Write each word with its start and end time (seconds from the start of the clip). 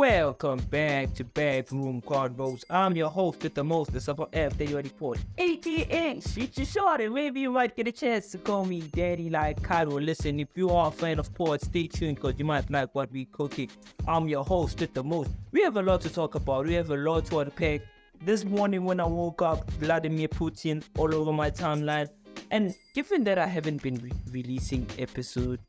Welcome 0.00 0.60
back 0.70 1.12
to 1.16 1.24
Backroom 1.24 2.00
Convos. 2.00 2.64
I'm 2.70 2.96
your 2.96 3.10
host 3.10 3.42
with 3.42 3.52
the 3.52 3.62
most, 3.62 3.92
the 3.92 4.00
Super 4.00 4.24
F 4.32 4.56
that 4.56 4.66
you 4.66 4.82
put. 4.98 5.18
AKA 5.36 6.22
Shoot 6.22 6.56
Your 6.56 6.64
Short, 6.64 7.02
and 7.02 7.12
maybe 7.12 7.40
you 7.40 7.52
might 7.52 7.76
get 7.76 7.86
a 7.86 7.92
chance 7.92 8.30
to 8.30 8.38
call 8.38 8.64
me 8.64 8.80
Daddy 8.80 9.28
like 9.28 9.62
Cairo. 9.62 10.00
Listen, 10.00 10.40
if 10.40 10.48
you 10.54 10.70
are 10.70 10.88
a 10.88 10.90
fan 10.90 11.18
of 11.18 11.26
sports, 11.26 11.66
stay 11.66 11.86
tuned 11.86 12.16
because 12.16 12.38
you 12.38 12.46
might 12.46 12.70
like 12.70 12.94
what 12.94 13.12
we 13.12 13.26
cooking. 13.26 13.68
I'm 14.08 14.26
your 14.26 14.42
host 14.42 14.80
with 14.80 14.94
the 14.94 15.04
most. 15.04 15.32
We 15.52 15.60
have 15.64 15.76
a 15.76 15.82
lot 15.82 16.00
to 16.00 16.08
talk 16.08 16.34
about, 16.34 16.64
we 16.64 16.72
have 16.72 16.88
a 16.88 16.96
lot 16.96 17.26
to 17.26 17.40
unpack. 17.40 17.82
This 18.22 18.46
morning 18.46 18.86
when 18.86 19.00
I 19.00 19.06
woke 19.06 19.42
up, 19.42 19.70
Vladimir 19.72 20.28
Putin 20.28 20.82
all 20.96 21.14
over 21.14 21.30
my 21.30 21.50
timeline. 21.50 22.08
And 22.50 22.74
given 22.94 23.22
that 23.24 23.36
I 23.36 23.46
haven't 23.46 23.82
been 23.82 23.96
re- 23.96 24.12
releasing 24.30 24.86
episode 24.98 25.60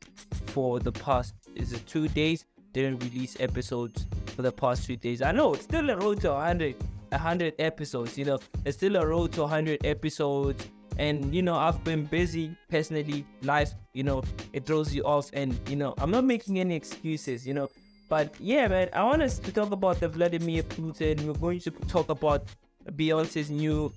for 0.46 0.80
the 0.80 0.90
past, 0.90 1.34
is 1.54 1.74
it 1.74 1.86
two 1.86 2.08
days? 2.08 2.46
Didn't 2.72 3.02
release 3.02 3.36
episodes 3.40 4.06
for 4.34 4.42
the 4.42 4.52
past 4.52 4.86
few 4.86 4.96
days. 4.96 5.22
I 5.22 5.32
know 5.32 5.54
it's 5.54 5.64
still 5.64 5.88
a 5.90 5.96
road 5.96 6.20
to 6.22 6.30
100, 6.30 6.76
100 7.10 7.54
episodes. 7.58 8.16
You 8.16 8.24
know, 8.24 8.38
it's 8.64 8.76
still 8.76 8.96
a 8.96 9.06
road 9.06 9.32
to 9.32 9.42
100 9.42 9.84
episodes. 9.84 10.66
And 10.98 11.34
you 11.34 11.42
know, 11.42 11.54
I've 11.54 11.82
been 11.84 12.04
busy 12.04 12.54
personally. 12.70 13.24
Life, 13.42 13.72
you 13.94 14.02
know, 14.02 14.22
it 14.52 14.66
throws 14.66 14.94
you 14.94 15.02
off. 15.04 15.30
And 15.32 15.58
you 15.68 15.76
know, 15.76 15.94
I'm 15.98 16.10
not 16.10 16.24
making 16.24 16.58
any 16.58 16.74
excuses. 16.74 17.46
You 17.46 17.54
know, 17.54 17.70
but 18.08 18.34
yeah, 18.38 18.68
man, 18.68 18.88
I 18.92 19.02
want 19.04 19.22
us 19.22 19.38
to 19.38 19.52
talk 19.52 19.70
about 19.70 20.00
the 20.00 20.08
Vladimir 20.08 20.62
Putin. 20.62 21.24
We're 21.24 21.32
going 21.34 21.60
to 21.60 21.70
talk 21.70 22.08
about 22.10 22.44
Beyonce's 22.90 23.50
new 23.50 23.92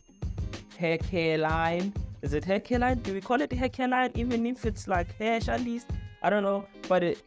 hair 0.78 0.98
care 0.98 1.38
line. 1.38 1.94
Is 2.22 2.34
it 2.34 2.44
hair 2.44 2.60
care 2.60 2.80
line? 2.80 3.00
Do 3.00 3.14
we 3.14 3.22
call 3.22 3.42
it 3.42 3.52
hair 3.52 3.70
care 3.70 3.88
line? 3.88 4.12
Even 4.16 4.46
if 4.46 4.66
it's 4.66 4.88
like 4.88 5.16
hair 5.18 5.40
shandies? 5.40 5.84
I 6.24 6.30
don't 6.30 6.44
know. 6.44 6.66
But 6.88 7.04
it, 7.04 7.22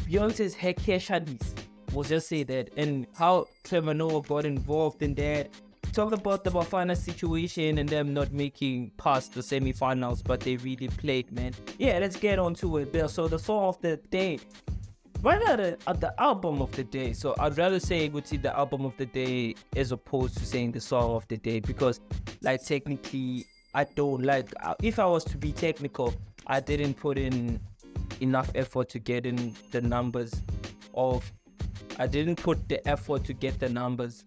Beyonce's 0.00 0.54
hair 0.54 0.74
care 0.74 0.98
shadis. 0.98 1.54
We'll 1.92 2.04
just 2.04 2.28
say 2.28 2.42
that. 2.44 2.70
And 2.76 3.06
how 3.14 3.46
Trevor 3.62 3.94
Noah 3.94 4.22
got 4.22 4.44
involved 4.44 5.02
in 5.02 5.14
that. 5.14 5.50
Talk 5.92 6.12
about 6.12 6.42
the 6.42 6.50
Bafana 6.50 6.96
situation 6.96 7.78
and 7.78 7.88
them 7.88 8.12
not 8.12 8.32
making 8.32 8.90
past 8.96 9.34
the 9.34 9.42
semi-finals, 9.42 10.22
but 10.22 10.40
they 10.40 10.56
really 10.56 10.88
played, 10.88 11.30
man. 11.30 11.52
Yeah, 11.78 11.98
let's 12.00 12.16
get 12.16 12.40
on 12.40 12.54
to 12.56 12.78
it, 12.78 12.92
Bill. 12.92 13.08
So 13.08 13.28
the 13.28 13.38
song 13.38 13.68
of 13.68 13.80
the 13.80 13.96
day. 14.10 14.40
Right 15.22 15.40
at 15.42 15.56
the, 15.58 15.78
at 15.86 16.00
the 16.00 16.20
album 16.20 16.60
of 16.60 16.72
the 16.72 16.82
day. 16.84 17.12
So 17.12 17.34
I'd 17.38 17.56
rather 17.56 17.78
say 17.78 18.06
it 18.06 18.12
would 18.12 18.26
see 18.26 18.38
the 18.38 18.54
album 18.54 18.84
of 18.84 18.96
the 18.96 19.06
day 19.06 19.54
as 19.76 19.92
opposed 19.92 20.36
to 20.38 20.44
saying 20.44 20.72
the 20.72 20.80
song 20.80 21.12
of 21.12 21.28
the 21.28 21.36
day 21.36 21.60
because, 21.60 22.00
like, 22.42 22.64
technically, 22.64 23.46
I 23.72 23.84
don't 23.84 24.22
like. 24.22 24.52
If 24.82 24.98
I 24.98 25.06
was 25.06 25.24
to 25.24 25.38
be 25.38 25.52
technical, 25.52 26.12
I 26.46 26.60
didn't 26.60 26.94
put 26.94 27.18
in 27.18 27.60
enough 28.20 28.50
effort 28.54 28.88
to 28.90 28.98
get 28.98 29.26
in 29.26 29.54
the 29.70 29.80
numbers 29.80 30.34
of 30.94 31.30
I 31.98 32.06
didn't 32.06 32.36
put 32.36 32.68
the 32.68 32.86
effort 32.88 33.24
to 33.24 33.32
get 33.32 33.60
the 33.60 33.68
numbers 33.68 34.24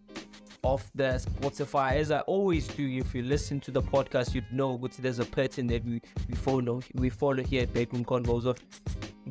of 0.63 0.89
the 0.95 1.21
Spotify 1.25 1.93
as 1.93 2.11
I 2.11 2.19
always 2.21 2.67
do. 2.67 2.87
If 2.87 3.13
you 3.13 3.23
listen 3.23 3.59
to 3.61 3.71
the 3.71 3.81
podcast, 3.81 4.33
you'd 4.33 4.51
know 4.51 4.77
but 4.77 4.91
there's 4.93 5.19
a 5.19 5.25
pattern 5.25 5.67
that 5.67 5.83
we, 5.85 6.01
we 6.27 6.35
follow 6.35 6.81
we 6.95 7.09
follow 7.09 7.43
here 7.43 7.63
at 7.63 7.73
Backroom 7.73 8.05
Convos 8.05 8.45
of 8.45 8.57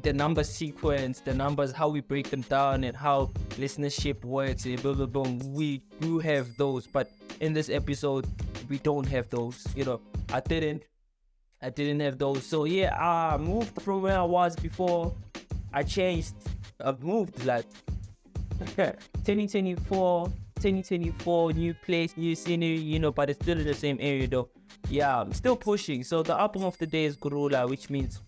the 0.02 0.12
number 0.12 0.44
sequence, 0.44 1.20
the 1.20 1.32
numbers, 1.34 1.72
how 1.72 1.88
we 1.88 2.00
break 2.00 2.28
them 2.30 2.42
down 2.42 2.84
and 2.84 2.96
how 2.96 3.26
listenership 3.52 4.24
works 4.24 4.64
and 4.66 4.80
blah 4.82 4.92
blah 4.92 5.06
blah. 5.06 5.30
We 5.46 5.82
do 6.00 6.18
have 6.18 6.56
those, 6.56 6.86
but 6.86 7.10
in 7.40 7.52
this 7.52 7.68
episode 7.70 8.26
we 8.68 8.78
don't 8.78 9.08
have 9.08 9.28
those. 9.30 9.66
You 9.74 9.84
know, 9.84 10.00
I 10.32 10.40
didn't 10.40 10.82
I 11.66 11.70
didn't 11.70 11.98
have 11.98 12.16
those. 12.16 12.46
So 12.46 12.64
yeah, 12.64 12.96
I 12.96 13.36
moved 13.38 13.82
from 13.82 14.02
where 14.02 14.16
I 14.16 14.22
was 14.22 14.54
before. 14.54 15.12
I 15.72 15.82
changed. 15.82 16.34
I've 16.80 17.02
moved 17.02 17.44
like 17.44 17.64
2024, 18.76 20.26
2024, 20.26 21.52
new 21.54 21.74
place, 21.74 22.16
new 22.16 22.36
scenery, 22.36 22.76
you 22.78 23.00
know, 23.00 23.10
but 23.10 23.30
it's 23.30 23.42
still 23.42 23.58
in 23.58 23.66
the 23.66 23.74
same 23.74 23.98
area 24.00 24.28
though. 24.28 24.48
Yeah, 24.88 25.20
I'm 25.20 25.32
still 25.32 25.56
pushing. 25.56 26.04
So 26.04 26.22
the 26.22 26.38
album 26.38 26.62
of 26.62 26.78
the 26.78 26.86
day 26.86 27.04
is 27.04 27.16
Kurula, 27.16 27.68
which 27.68 27.90
means 27.90 28.20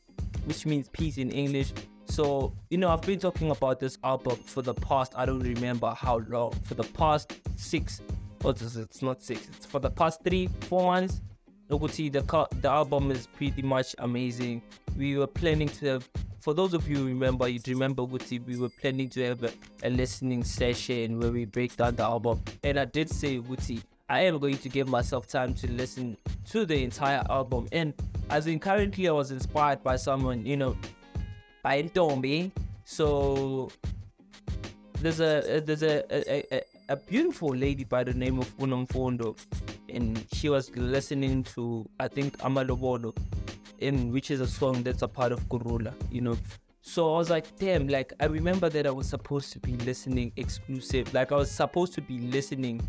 which 0.47 0.67
means 0.67 0.89
peace 0.89 1.17
in 1.17 1.31
English. 1.31 1.73
So, 2.07 2.53
you 2.71 2.79
know, 2.79 2.89
I've 2.89 3.03
been 3.03 3.21
talking 3.21 3.53
about 3.53 3.79
this 3.79 3.99
album 4.03 4.37
for 4.37 4.63
the 4.63 4.75
past, 4.75 5.13
I 5.15 5.27
don't 5.27 5.41
remember 5.41 5.95
how 5.97 6.19
long, 6.29 6.55
for 6.65 6.75
the 6.75 6.83
past 6.83 7.35
six, 7.55 8.01
or 8.43 8.51
it's 8.51 9.03
not 9.03 9.23
six, 9.23 9.47
it's 9.57 9.67
for 9.67 9.79
the 9.79 9.91
past 9.91 10.25
three, 10.25 10.49
four 10.63 10.91
months. 10.91 11.21
Noguchi, 11.71 12.11
the 12.11 12.23
the 12.61 12.71
album 12.71 13.11
is 13.11 13.27
pretty 13.27 13.61
much 13.61 13.95
amazing. 13.99 14.63
We 14.97 15.19
were 15.19 15.27
planning 15.27 15.69
to 15.69 15.87
have, 15.87 16.09
for 16.41 16.55
those 16.55 16.73
of 16.73 16.89
you 16.89 17.05
remember, 17.05 17.47
you 17.47 17.61
remember 17.67 18.03
Guti, 18.05 18.45
we 18.45 18.57
were 18.57 18.71
planning 18.71 19.11
to 19.11 19.23
have 19.25 19.45
a, 19.45 19.53
a, 19.83 19.91
listening 19.91 20.45
session 20.45 21.21
where 21.21 21.31
we 21.31 21.45
break 21.45 21.77
down 21.77 21.97
the 21.97 22.05
album. 22.05 22.43
And 22.65 22.81
I 22.81 22.87
did 22.87 23.11
say, 23.11 23.39
Guti, 23.39 23.83
I 24.09 24.23
am 24.23 24.39
going 24.39 24.57
to 24.57 24.69
give 24.71 24.89
myself 24.89 25.29
time 25.29 25.53
to 25.55 25.71
listen 25.71 26.17
to 26.51 26.65
the 26.65 26.83
entire 26.83 27.23
album. 27.29 27.69
And 27.71 27.93
as 28.31 28.47
in 28.47 28.59
currently, 28.61 29.07
I 29.07 29.13
was 29.13 29.31
inspired 29.31 29.85
by 29.85 29.97
someone, 29.97 30.47
you 30.47 30.57
know, 30.57 30.75
by 31.63 31.83
Tombi. 31.83 32.51
So 32.85 33.71
there's 35.03 35.21
a 35.21 35.61
there's 35.65 35.83
a, 35.83 36.03
a, 36.11 36.45
a, 36.51 36.63
a 36.89 36.97
beautiful 36.97 37.51
lady 37.51 37.85
by 37.85 38.05
the 38.05 38.15
name 38.15 38.39
of 38.39 38.57
Unamfondo 38.57 39.37
and 39.91 40.25
she 40.33 40.49
was 40.49 40.75
listening 40.77 41.45
to 41.55 41.89
I 42.01 42.09
think 42.09 42.39
Amalobolo, 42.39 43.17
in 43.79 44.13
which 44.13 44.31
is 44.31 44.41
a 44.41 44.47
song 44.47 44.83
that's 44.83 45.03
a 45.03 45.09
part 45.09 45.33
of 45.33 45.41
Kurula, 45.49 45.95
you 46.11 46.21
know. 46.21 46.37
So 46.81 47.15
I 47.15 47.19
was 47.19 47.29
like, 47.29 47.57
damn, 47.59 47.87
like 47.89 48.13
I 48.21 48.27
remember 48.27 48.69
that 48.71 48.87
I 48.87 48.91
was 48.91 49.09
supposed 49.09 49.53
to 49.53 49.59
be 49.59 49.77
listening 49.79 50.33
exclusive, 50.37 51.13
like 51.13 51.33
I 51.33 51.37
was 51.37 51.51
supposed 51.51 51.93
to 51.95 52.01
be 52.01 52.19
listening 52.19 52.81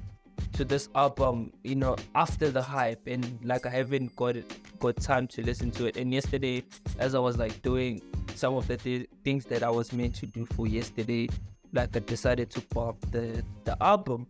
to 0.54 0.66
this 0.66 0.90
album, 0.96 1.52
you 1.64 1.76
know, 1.76 1.96
after 2.16 2.50
the 2.50 2.62
hype, 2.62 3.08
and 3.08 3.40
like 3.44 3.66
I 3.66 3.70
haven't 3.70 4.16
got 4.16 4.36
it, 4.36 4.80
got 4.80 4.98
time 4.98 5.28
to 5.28 5.42
listen 5.42 5.72
to 5.72 5.86
it. 5.86 5.98
And 5.98 6.14
yesterday, 6.14 6.64
as 6.98 7.16
I 7.16 7.20
was 7.20 7.38
like 7.38 7.62
doing 7.62 8.02
some 8.36 8.56
of 8.56 8.68
the 8.68 8.78
th- 8.78 9.08
things 9.24 9.46
that 9.46 9.64
I 9.64 9.70
was 9.70 9.92
meant 9.94 10.16
to 10.16 10.26
do 10.26 10.46
for 10.46 10.68
yesterday, 10.68 11.30
like 11.74 11.96
I 11.96 12.00
decided 12.00 12.50
to 12.52 12.62
pop 12.62 12.98
the 13.12 13.44
the 13.66 13.82
album. 13.82 14.28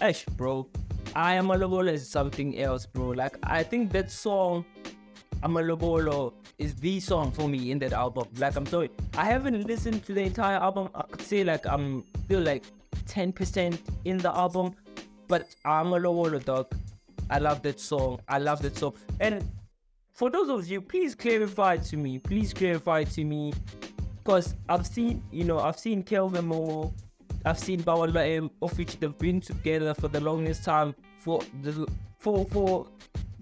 Ash, 0.00 0.24
bro, 0.36 0.68
I 1.14 1.34
am 1.34 1.50
a 1.50 1.54
Lobolo 1.54 1.92
is 1.92 2.08
something 2.08 2.58
else, 2.58 2.86
bro. 2.86 3.08
Like 3.08 3.36
I 3.42 3.62
think 3.62 3.92
that 3.92 4.10
song, 4.10 4.64
I'm 5.42 5.56
a 5.56 5.60
Lobolo, 5.60 6.34
is 6.58 6.74
the 6.76 7.00
song 7.00 7.32
for 7.32 7.48
me 7.48 7.70
in 7.70 7.78
that 7.80 7.92
album. 7.92 8.28
Like 8.38 8.56
I'm 8.56 8.66
sorry, 8.66 8.90
I 9.16 9.24
haven't 9.24 9.66
listened 9.66 10.04
to 10.06 10.12
the 10.12 10.22
entire 10.22 10.56
album. 10.56 10.90
I 10.94 11.02
could 11.02 11.22
say 11.22 11.44
like 11.44 11.66
I'm 11.66 12.04
still 12.24 12.40
like 12.40 12.64
10% 13.06 13.78
in 14.04 14.18
the 14.18 14.34
album, 14.36 14.74
but 15.26 15.48
I'm 15.64 15.92
a 15.92 15.98
Lobolo 15.98 16.44
dog. 16.44 16.72
I 17.30 17.38
love 17.38 17.62
that 17.62 17.80
song. 17.80 18.20
I 18.28 18.38
love 18.38 18.62
that 18.62 18.76
song. 18.76 18.94
And 19.20 19.44
for 20.12 20.30
those 20.30 20.48
of 20.48 20.66
you, 20.68 20.80
please 20.80 21.14
clarify 21.14 21.76
to 21.76 21.96
me. 21.96 22.18
Please 22.18 22.52
clarify 22.52 23.04
to 23.04 23.24
me, 23.24 23.52
because 24.18 24.54
I've 24.68 24.86
seen, 24.86 25.22
you 25.30 25.44
know, 25.44 25.58
I've 25.58 25.78
seen 25.78 26.02
Kelvin 26.02 26.48
Momo 26.48 26.92
I've 27.44 27.58
seen 27.58 27.80
Babalwa 27.82 28.36
M, 28.36 28.50
of 28.62 28.76
which 28.78 28.98
they've 28.98 29.16
been 29.18 29.40
together 29.40 29.94
for 29.94 30.08
the 30.08 30.20
longest 30.20 30.64
time. 30.64 30.94
For 31.20 31.40
the 31.62 31.86
for 32.18 32.44
for 32.46 32.86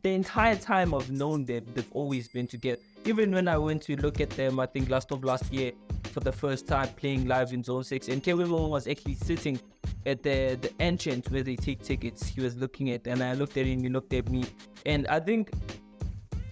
the 0.02 0.10
entire 0.10 0.56
time 0.56 0.94
I've 0.94 1.10
known 1.10 1.44
them, 1.44 1.64
they've 1.74 1.92
always 1.92 2.28
been 2.28 2.46
together. 2.46 2.80
Even 3.04 3.32
when 3.32 3.48
I 3.48 3.58
went 3.58 3.82
to 3.82 3.96
look 3.96 4.20
at 4.20 4.30
them, 4.30 4.60
I 4.60 4.66
think 4.66 4.88
last 4.88 5.12
of 5.12 5.24
last 5.24 5.52
year 5.52 5.72
for 6.04 6.20
the 6.20 6.32
first 6.32 6.66
time 6.66 6.88
playing 6.96 7.26
live 7.26 7.52
in 7.52 7.62
Zone 7.62 7.84
Six, 7.84 8.08
and 8.08 8.22
Kevin 8.22 8.50
was 8.50 8.86
actually 8.86 9.14
sitting 9.14 9.60
at 10.04 10.22
the 10.22 10.58
the 10.60 10.72
entrance 10.80 11.30
where 11.30 11.42
they 11.42 11.56
take 11.56 11.82
tickets. 11.82 12.26
He 12.26 12.40
was 12.40 12.56
looking 12.56 12.90
at, 12.90 13.06
and 13.06 13.22
I 13.22 13.34
looked 13.34 13.56
at 13.56 13.66
him, 13.66 13.80
he 13.80 13.88
looked 13.88 14.12
at 14.12 14.28
me, 14.28 14.44
and 14.84 15.06
I 15.08 15.20
think 15.20 15.50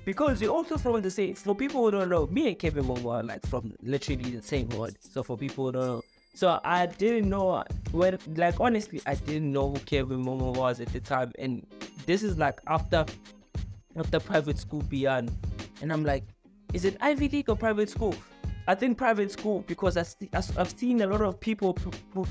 because 0.05 0.41
we're 0.41 0.51
also 0.51 0.77
from 0.77 1.01
the 1.01 1.11
same. 1.11 1.35
For 1.35 1.55
people 1.55 1.83
who 1.83 1.91
don't 1.91 2.09
know, 2.09 2.27
me 2.27 2.49
and 2.49 2.59
Kevin 2.59 2.85
Momo 2.85 3.15
are 3.15 3.23
like 3.23 3.45
from 3.47 3.73
literally 3.83 4.31
the 4.31 4.43
same 4.43 4.71
hood. 4.71 4.97
So 5.01 5.23
for 5.23 5.37
people 5.37 5.67
who 5.67 5.73
don't 5.73 5.87
know, 5.87 6.03
so 6.35 6.61
I 6.65 6.87
didn't 6.87 7.29
know 7.29 7.63
where, 7.93 8.19
like, 8.35 8.59
honestly, 8.59 9.01
I 9.07 9.15
didn't 9.15 9.53
know 9.53 9.71
who 9.71 9.79
Kevin 9.81 10.25
Momo 10.25 10.57
was 10.57 10.81
at 10.81 10.89
the 10.89 10.99
time. 10.99 11.33
And 11.39 11.65
this 12.07 12.25
is 12.25 12.37
like 12.39 12.61
after, 12.67 13.07
after 13.97 14.19
private 14.19 14.59
school 14.59 14.83
beyond. 14.83 15.31
And 15.81 15.93
I'm 15.93 16.05
like, 16.05 16.25
is 16.73 16.85
it 16.85 16.97
Ivy 17.01 17.29
League 17.29 17.49
or 17.49 17.57
private 17.57 17.89
school? 17.89 18.17
I 18.67 18.75
think 18.75 18.99
private 18.99 19.31
school 19.31 19.63
because 19.69 19.97
I 19.97 20.05
I've 20.33 20.71
seen 20.71 21.03
a 21.03 21.07
lot 21.07 21.21
of 21.21 21.39
people 21.39 21.77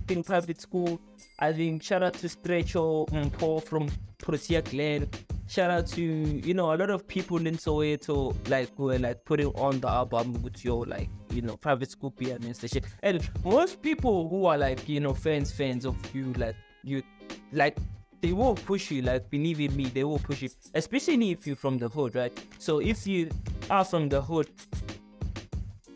in 0.10 0.24
private 0.24 0.60
school. 0.60 1.00
I 1.40 1.54
think 1.54 1.84
shout 1.84 2.04
out 2.04 2.16
to 2.16 2.28
Stretcho 2.28 3.06
and 3.14 3.26
um, 3.26 3.30
Paul 3.30 3.60
from 3.62 3.90
Protea 4.18 4.64
Glen 4.64 5.08
shout 5.48 5.70
out 5.70 5.88
to 5.88 6.02
you 6.02 6.54
know 6.54 6.74
a 6.74 6.78
lot 6.78 6.90
of 6.90 7.08
people 7.08 7.46
in 7.48 7.58
Soweto 7.58 8.36
like 8.50 8.76
who 8.76 8.86
were 8.86 9.00
like 9.00 9.24
putting 9.26 9.48
on 9.48 9.80
the 9.80 9.90
album 9.90 10.42
with 10.42 10.64
your 10.64 10.86
like 10.86 11.10
you 11.32 11.42
know 11.42 11.58
private 11.58 11.92
school 11.92 12.12
pianist 12.12 12.64
and 12.64 12.72
shit. 12.72 12.86
And 13.04 13.28
most 13.44 13.82
people 13.82 14.30
who 14.30 14.46
are 14.46 14.58
like 14.58 14.88
you 14.88 15.00
know 15.00 15.14
fans 15.14 15.52
fans 15.52 15.86
of 15.86 15.96
you 16.16 16.34
like 16.34 16.56
you 16.84 17.04
like 17.52 17.78
they 18.22 18.32
will 18.32 18.56
push 18.56 18.90
you 18.90 19.02
like 19.02 19.30
believe 19.30 19.60
in 19.60 19.76
me 19.76 19.86
they 19.86 20.04
will 20.04 20.20
push 20.20 20.42
you 20.42 20.50
especially 20.76 21.32
if 21.32 21.46
you're 21.46 21.58
from 21.58 21.78
the 21.78 21.90
hood 21.90 22.16
right 22.16 22.32
so 22.58 22.80
if 22.80 23.06
you 23.06 23.30
are 23.70 23.84
from 23.84 24.08
the 24.08 24.22
hood 24.22 24.50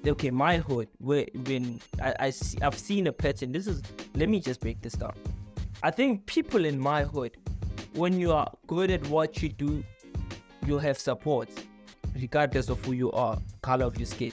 okay, 0.10 0.32
my 0.32 0.58
hood, 0.58 0.88
where 1.00 1.26
when 1.46 1.80
I, 2.02 2.16
I 2.20 2.30
see, 2.30 2.58
I've 2.62 2.78
seen 2.78 3.08
a 3.08 3.12
pattern. 3.12 3.52
This 3.52 3.68
is 3.68 3.82
let 4.16 4.30
me 4.30 4.40
just 4.40 4.60
break 4.60 4.82
this 4.82 4.94
down. 4.94 5.14
I 5.84 5.92
think 5.92 6.26
people 6.26 6.66
in 6.66 6.80
my 6.80 7.04
hood, 7.04 7.38
when 7.98 8.20
you 8.20 8.32
are 8.32 8.48
good 8.68 8.92
at 8.92 9.06
what 9.08 9.42
you 9.42 9.50
do, 9.50 9.84
you 10.68 10.78
have 10.78 11.00
support, 11.00 11.50
regardless 12.16 12.70
of 12.70 12.84
who 12.86 12.92
you 12.92 13.12
are, 13.12 13.40
color 13.64 13.86
of 13.86 13.98
your 13.98 14.06
skin. 14.06 14.32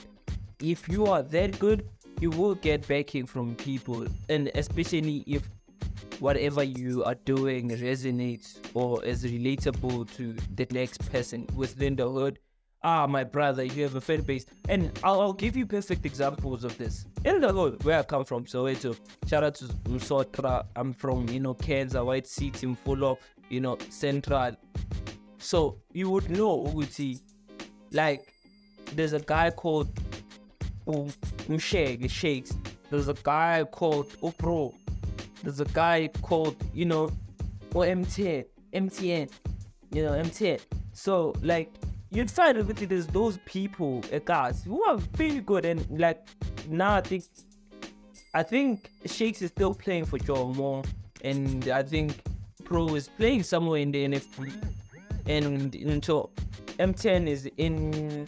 If 0.61 0.87
you 0.87 1.07
are 1.07 1.23
that 1.23 1.57
good, 1.57 1.89
you 2.21 2.29
will 2.29 2.53
get 2.53 2.87
backing 2.87 3.25
from 3.25 3.55
people, 3.55 4.05
and 4.29 4.51
especially 4.53 5.23
if 5.25 5.49
whatever 6.19 6.63
you 6.63 7.03
are 7.03 7.15
doing 7.25 7.69
resonates 7.71 8.59
or 8.75 9.03
is 9.03 9.25
relatable 9.25 10.13
to 10.15 10.35
the 10.53 10.67
next 10.71 11.11
person 11.11 11.47
within 11.55 11.95
the 11.95 12.07
hood. 12.07 12.39
Ah, 12.83 13.07
my 13.07 13.23
brother, 13.23 13.63
you 13.63 13.81
have 13.81 13.95
a 13.95 14.01
fan 14.01 14.21
base. 14.21 14.45
And 14.69 14.91
I'll, 15.03 15.19
I'll 15.19 15.33
give 15.33 15.57
you 15.57 15.65
perfect 15.65 16.05
examples 16.05 16.63
of 16.63 16.77
this. 16.77 17.07
In 17.25 17.41
the 17.41 17.51
hood, 17.51 17.83
where 17.83 17.97
I 17.97 18.03
come 18.03 18.23
from, 18.23 18.45
Soweto, 18.45 18.95
shout 19.25 19.43
out 19.43 19.55
to 19.55 19.65
Msotra. 19.89 20.67
I'm 20.75 20.93
from, 20.93 21.27
you 21.29 21.39
know, 21.39 21.55
Kansas, 21.55 21.99
White 21.99 22.27
City, 22.27 22.67
of 22.67 23.17
you 23.49 23.61
know, 23.61 23.77
Central. 23.89 24.55
So 25.37 25.77
you 25.91 26.09
would 26.09 26.29
know, 26.29 26.63
Uguti, 26.65 27.19
like, 27.91 28.33
there's 28.93 29.13
a 29.13 29.19
guy 29.19 29.51
called 29.51 29.89
Msheg, 30.87 32.09
Shakes. 32.09 32.53
There's 32.89 33.07
a 33.07 33.15
guy 33.23 33.63
called 33.63 34.09
Opro 34.21 34.73
there's 35.45 35.59
a 35.59 35.65
guy 35.65 36.09
called, 36.23 36.55
you 36.73 36.85
know, 36.85 37.11
or 37.75 37.85
MTN, 37.85 38.45
MTN, 38.73 39.31
you 39.91 40.03
know, 40.03 40.11
MTN. 40.13 40.59
So 40.93 41.33
like 41.43 41.71
you'd 42.09 42.31
find 42.31 42.57
that 42.57 42.89
there's 42.89 43.05
those 43.07 43.37
people, 43.45 44.03
guys, 44.25 44.63
who 44.63 44.83
are 44.85 44.97
very 44.97 45.41
good 45.41 45.65
and 45.65 45.85
like 45.99 46.27
now 46.67 46.95
I 46.95 47.01
think 47.01 47.25
I 48.33 48.41
think 48.41 48.89
Shakes 49.05 49.43
is 49.43 49.51
still 49.51 49.75
playing 49.75 50.05
for 50.05 50.17
Joe 50.17 50.47
Moore 50.47 50.83
and 51.23 51.69
I 51.69 51.83
think 51.83 52.23
Pro 52.65 52.95
is 52.95 53.07
playing 53.07 53.43
somewhere 53.43 53.79
in 53.79 53.91
the 53.91 54.05
NFT 54.07 54.51
and 55.27 55.73
until 55.75 56.31
M10 56.77 57.27
is 57.27 57.49
in 57.57 58.27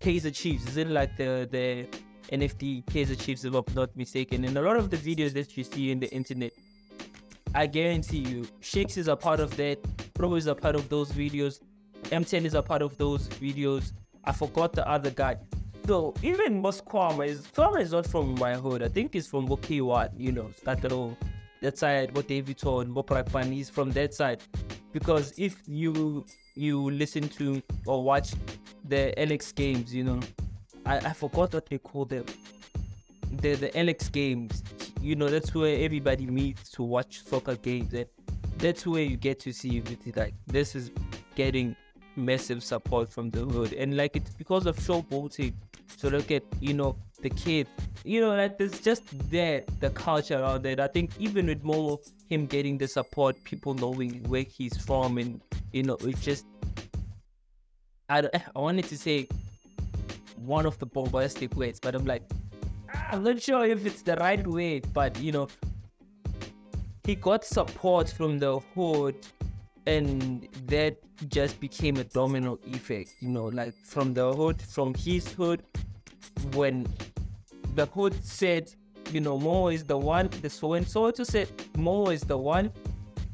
Kaizer 0.00 0.34
Chiefs. 0.34 0.66
Is 0.68 0.76
it 0.78 0.88
like 0.88 1.16
the 1.16 1.48
the 1.50 1.86
NFT 2.30 2.84
Kaizer 2.84 3.18
Chiefs, 3.20 3.44
if 3.44 3.54
I'm 3.54 3.64
not 3.74 3.96
mistaken. 3.96 4.44
And 4.44 4.56
a 4.56 4.62
lot 4.62 4.76
of 4.76 4.90
the 4.90 4.96
videos 4.96 5.32
that 5.34 5.56
you 5.56 5.64
see 5.64 5.90
in 5.90 6.00
the 6.00 6.08
internet, 6.12 6.52
I 7.54 7.66
guarantee 7.66 8.18
you, 8.18 8.46
Shakes 8.60 8.96
is 8.96 9.08
a 9.08 9.16
part 9.16 9.40
of 9.40 9.56
that. 9.56 9.78
Pro 10.14 10.34
is 10.34 10.46
a 10.46 10.54
part 10.54 10.74
of 10.74 10.88
those 10.88 11.12
videos. 11.12 11.60
M10 12.04 12.44
is 12.44 12.54
a 12.54 12.62
part 12.62 12.82
of 12.82 12.96
those 12.98 13.28
videos. 13.28 13.92
I 14.24 14.32
forgot 14.32 14.72
the 14.72 14.88
other 14.88 15.10
guy. 15.10 15.36
So 15.86 16.14
even 16.22 16.62
Mosquama 16.62 17.26
is 17.26 17.46
is 17.80 17.92
not 17.92 18.06
from 18.06 18.34
my 18.40 18.54
hood. 18.54 18.82
I 18.82 18.88
think 18.88 19.12
he's 19.12 19.28
from 19.28 19.46
Wokiwat, 19.46 20.10
you 20.16 20.32
know, 20.32 20.50
that 20.64 20.82
little 20.82 21.16
that 21.60 21.78
side, 21.78 22.14
what 22.14 22.28
Davidson, 22.28 22.92
Moprakpan, 22.94 23.58
is 23.58 23.70
from 23.70 23.90
that 23.92 24.14
side. 24.14 24.42
Because 24.92 25.32
if 25.36 25.56
you 25.66 26.24
you 26.54 26.90
listen 26.90 27.28
to 27.28 27.62
or 27.86 28.02
watch 28.02 28.32
the 28.84 29.12
LX 29.16 29.54
games, 29.54 29.94
you 29.94 30.04
know, 30.04 30.20
I, 30.84 30.96
I 30.98 31.12
forgot 31.12 31.52
what 31.54 31.66
they 31.66 31.78
call 31.78 32.04
them. 32.04 32.24
The 33.30 33.54
the 33.54 33.68
LX 33.70 34.12
games. 34.12 34.62
You 35.00 35.14
know, 35.14 35.28
that's 35.28 35.54
where 35.54 35.78
everybody 35.84 36.26
meets 36.26 36.70
to 36.72 36.82
watch 36.82 37.22
soccer 37.22 37.54
games 37.56 37.92
and 37.92 38.06
that's 38.58 38.86
where 38.86 39.02
you 39.02 39.16
get 39.16 39.38
to 39.40 39.52
see 39.52 39.82
like 40.16 40.34
this 40.46 40.74
is 40.74 40.90
getting 41.34 41.76
massive 42.16 42.64
support 42.64 43.12
from 43.12 43.30
the 43.30 43.40
hood 43.40 43.74
and 43.74 43.96
like 43.96 44.16
it's 44.16 44.30
because 44.30 44.64
of 44.64 44.76
showboating 44.78 45.52
so 45.96 46.08
look 46.08 46.30
at 46.30 46.42
you 46.60 46.72
know 46.72 46.96
the 47.26 47.30
kid. 47.30 47.66
You 48.04 48.20
know 48.20 48.34
like 48.36 48.56
there's 48.58 48.80
just 48.80 49.02
there 49.30 49.64
the 49.80 49.90
culture 49.90 50.38
around 50.38 50.64
it 50.64 50.78
i 50.78 50.86
think 50.86 51.10
even 51.18 51.46
with 51.46 51.64
more 51.64 51.98
him 52.30 52.46
getting 52.46 52.78
the 52.78 52.86
support 52.86 53.34
people 53.42 53.74
knowing 53.74 54.22
where 54.28 54.46
he's 54.56 54.76
from 54.76 55.18
and 55.18 55.40
you 55.72 55.82
know 55.82 55.96
it's 56.02 56.20
just 56.20 56.46
i, 58.08 58.18
I 58.56 58.58
wanted 58.66 58.84
to 58.92 58.96
say 58.96 59.26
one 60.36 60.66
of 60.66 60.78
the 60.78 60.86
bombastic 60.86 61.56
ways, 61.56 61.80
but 61.80 61.94
I'm 61.94 62.04
like, 62.04 62.22
ah, 62.94 63.08
I'm 63.12 63.24
not 63.24 63.42
sure 63.42 63.64
if 63.64 63.84
it's 63.84 64.02
the 64.02 64.16
right 64.16 64.46
way, 64.46 64.80
but 64.80 65.18
you 65.20 65.32
know, 65.32 65.48
he 67.04 67.14
got 67.14 67.44
support 67.44 68.08
from 68.08 68.38
the 68.38 68.58
hood, 68.74 69.16
and 69.86 70.48
that 70.66 70.96
just 71.28 71.60
became 71.60 71.96
a 71.96 72.04
domino 72.04 72.58
effect, 72.66 73.14
you 73.20 73.28
know, 73.28 73.46
like 73.46 73.74
from 73.84 74.14
the 74.14 74.32
hood, 74.32 74.60
from 74.60 74.94
his 74.94 75.32
hood, 75.32 75.62
when 76.52 76.86
the 77.76 77.86
hood 77.86 78.24
said, 78.24 78.74
you 79.12 79.20
know, 79.20 79.38
Mo 79.38 79.68
is 79.68 79.84
the 79.84 79.96
one, 79.96 80.28
the 80.42 80.50
so 80.50 80.72
and 80.72 80.86
so 80.86 81.10
to 81.10 81.24
said 81.24 81.48
Mo 81.76 82.06
is 82.08 82.22
the 82.22 82.36
one, 82.36 82.72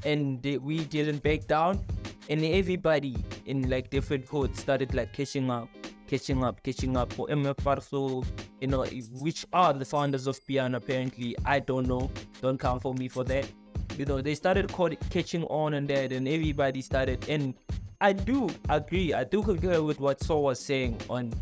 and 0.05 0.41
they, 0.43 0.57
we 0.57 0.83
didn't 0.85 1.23
back 1.23 1.47
down, 1.47 1.83
and 2.29 2.45
everybody 2.45 3.15
in 3.45 3.69
like 3.69 3.89
different 3.89 4.27
hoods 4.27 4.59
started 4.59 4.93
like 4.93 5.13
catching 5.13 5.49
up 5.49 5.67
catching 6.13 6.43
up, 6.43 6.61
catching 6.61 6.95
up 6.95 7.11
for 7.11 7.27
MF 7.27 8.25
you 8.61 8.67
know, 8.67 8.85
which 9.19 9.47
are 9.51 9.73
the 9.73 9.83
founders 9.83 10.27
of 10.27 10.45
Piano 10.45 10.77
apparently. 10.77 11.35
I 11.43 11.59
don't 11.59 11.87
know. 11.87 12.11
Don't 12.39 12.59
count 12.59 12.83
for 12.83 12.93
me 12.93 13.07
for 13.07 13.23
that. 13.23 13.49
You 13.97 14.05
know, 14.05 14.21
they 14.21 14.35
started 14.35 14.71
catching 15.09 15.43
on 15.45 15.73
and 15.73 15.87
that, 15.89 16.11
and 16.11 16.27
everybody 16.27 16.83
started. 16.83 17.27
And 17.29 17.55
I 17.99 18.13
do 18.13 18.47
agree. 18.69 19.13
I 19.13 19.23
do 19.23 19.41
concur 19.41 19.81
with 19.81 19.99
what 19.99 20.21
Saul 20.21 20.43
was 20.43 20.59
saying 20.59 20.99
on 21.09 21.33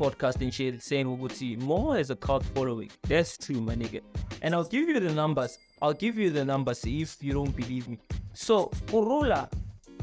podcasting 0.00 0.52
shit, 0.52 0.82
saying 0.82 1.08
we 1.08 1.16
would 1.16 1.32
see 1.32 1.56
more 1.56 1.96
as 1.96 2.10
a 2.10 2.16
cult 2.16 2.44
following. 2.54 2.90
That's 3.02 3.36
true, 3.36 3.60
my 3.60 3.74
nigga. 3.74 4.00
And 4.42 4.54
I'll 4.54 4.64
give 4.64 4.88
you 4.88 4.98
the 4.98 5.12
numbers. 5.12 5.58
I'll 5.82 6.00
give 6.04 6.18
you 6.18 6.30
the 6.30 6.44
numbers 6.44 6.82
if 6.86 7.16
you 7.20 7.34
don't 7.34 7.54
believe 7.54 7.88
me. 7.88 7.98
So, 8.32 8.70
Kurula 8.86 9.48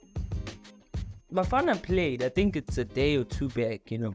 Bafana 1.33 1.81
played, 1.81 2.25
I 2.25 2.31
think 2.31 2.57
it's 2.57 2.79
a 2.79 2.85
day 2.85 3.17
or 3.17 3.23
two 3.23 3.49
back, 3.51 3.93
you 3.93 3.99
know. 3.99 4.15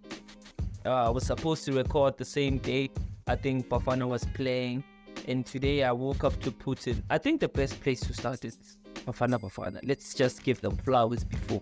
Uh, 0.86 0.90
I 0.90 1.10
was 1.10 1.26
supposed 1.26 1.64
to 1.66 1.74
record 1.74 2.18
the 2.18 2.26
same 2.26 2.58
day. 2.58 2.90
I 3.28 3.36
think 3.36 3.70
Bafana 3.70 4.08
was 4.08 4.26
playing 4.34 4.84
and 5.28 5.46
today 5.46 5.84
I 5.84 5.92
woke 5.92 6.24
up 6.24 6.40
to 6.42 6.52
Putin. 6.52 7.02
I 7.10 7.18
think 7.18 7.40
the 7.40 7.48
best 7.48 7.82
place 7.82 8.02
to 8.02 8.14
start 8.14 8.44
is 8.44 8.58
Bafana 9.06 9.40
Bafana. 9.40 9.80
Let's 9.84 10.14
just 10.14 10.44
give 10.44 10.60
them 10.62 10.76
flowers 10.78 11.24
before. 11.24 11.62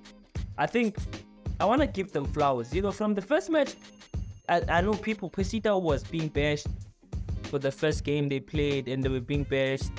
I 0.58 0.66
think 0.66 0.98
I 1.60 1.66
want 1.66 1.82
to 1.82 1.88
give 1.88 2.12
them 2.12 2.26
flowers. 2.26 2.74
You 2.74 2.82
know, 2.82 2.92
from 2.92 3.14
the 3.14 3.22
first 3.22 3.50
match, 3.50 3.76
I, 4.50 4.64
I 4.68 4.82
know 4.82 4.94
people, 4.94 5.30
Pesita 5.30 5.80
was 5.80 6.04
being 6.04 6.30
bashed 6.30 6.68
for 7.44 7.60
the 7.60 7.72
first 7.72 8.04
game 8.04 8.28
they 8.28 8.40
played 8.40 8.88
and 8.88 9.04
they 9.04 9.10
were 9.10 9.20
being 9.20 9.44
bashed. 9.44 9.92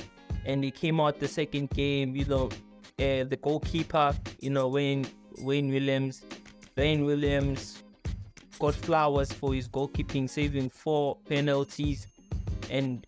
And 0.44 0.64
they 0.64 0.72
came 0.72 1.00
out 1.00 1.20
the 1.20 1.28
second 1.28 1.70
game, 1.70 2.16
you 2.16 2.24
know, 2.24 2.46
uh, 2.98 3.22
the 3.24 3.38
goalkeeper, 3.40 4.12
you 4.40 4.50
know, 4.50 4.66
Wayne, 4.66 5.06
Wayne 5.38 5.70
Williams, 5.70 6.24
Wayne 6.76 7.04
Williams 7.04 7.84
got 8.62 8.75
flowers 8.75 9.31
for 9.33 9.54
his 9.54 9.66
goalkeeping, 9.69 10.25
saving 10.38 10.71
four 10.71 11.19
penalties. 11.28 12.07
And 12.71 13.04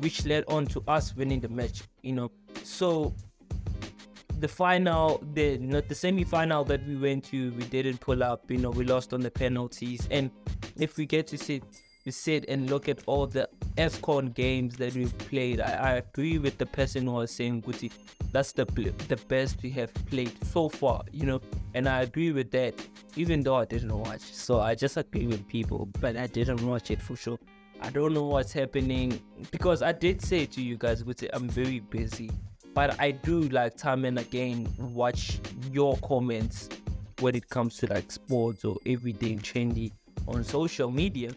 which 0.00 0.26
led 0.26 0.44
on 0.48 0.66
to 0.66 0.82
us 0.88 1.16
winning 1.16 1.40
the 1.40 1.48
match. 1.48 1.82
You 2.02 2.12
know, 2.12 2.30
so 2.62 3.14
the 4.40 4.48
final, 4.48 5.22
the 5.32 5.58
not 5.58 5.88
the 5.88 5.94
semi-final 5.94 6.64
that 6.64 6.86
we 6.86 6.96
went 6.96 7.24
to, 7.24 7.52
we 7.52 7.64
didn't 7.64 8.00
pull 8.00 8.22
up. 8.22 8.50
You 8.50 8.58
know, 8.58 8.70
we 8.70 8.84
lost 8.84 9.12
on 9.12 9.20
the 9.20 9.30
penalties, 9.30 10.06
and 10.10 10.30
if 10.78 10.96
we 10.96 11.06
get 11.06 11.26
to 11.28 11.38
sit, 11.38 11.62
we 12.04 12.12
sit 12.12 12.44
and 12.48 12.70
look 12.70 12.88
at 12.88 13.00
all 13.06 13.26
the 13.26 13.48
AFCON 13.76 14.34
games 14.34 14.76
that 14.76 14.94
we've 14.94 15.16
played. 15.18 15.60
I, 15.60 15.72
I 15.72 15.92
agree 16.04 16.38
with 16.38 16.58
the 16.58 16.66
person 16.66 17.06
who 17.06 17.12
was 17.12 17.30
saying, 17.30 17.62
Guti, 17.62 17.90
that's 18.32 18.52
the 18.52 18.64
the 19.08 19.16
best 19.28 19.62
we 19.62 19.70
have 19.70 19.92
played 20.10 20.32
so 20.44 20.68
far. 20.68 21.02
You 21.12 21.26
know, 21.26 21.40
and 21.74 21.88
I 21.88 22.02
agree 22.02 22.32
with 22.32 22.50
that. 22.52 22.74
Even 23.16 23.42
though 23.42 23.56
I 23.56 23.64
didn't 23.64 23.98
watch, 23.98 24.20
so 24.20 24.60
I 24.60 24.74
just 24.74 24.96
agree 24.96 25.26
with 25.26 25.46
people, 25.48 25.88
but 26.00 26.16
I 26.16 26.26
didn't 26.26 26.66
watch 26.66 26.90
it 26.90 27.00
for 27.00 27.16
sure. 27.16 27.38
I 27.80 27.90
don't 27.90 28.14
know 28.14 28.24
what's 28.24 28.52
happening 28.52 29.20
because 29.50 29.82
I 29.82 29.92
did 29.92 30.22
say 30.22 30.46
to 30.46 30.62
you 30.62 30.76
guys, 30.76 31.02
I'm 31.32 31.48
very 31.48 31.80
busy 31.80 32.30
but 32.76 33.00
I 33.00 33.10
do 33.10 33.40
like 33.48 33.78
time 33.78 34.04
and 34.04 34.18
again 34.18 34.68
watch 34.78 35.40
your 35.72 35.96
comments 36.04 36.68
when 37.20 37.34
it 37.34 37.48
comes 37.48 37.78
to 37.78 37.86
like 37.86 38.12
sports 38.12 38.66
or 38.66 38.76
everything 38.84 39.38
trendy 39.38 39.92
on 40.28 40.44
social 40.44 40.90
media. 40.90 41.30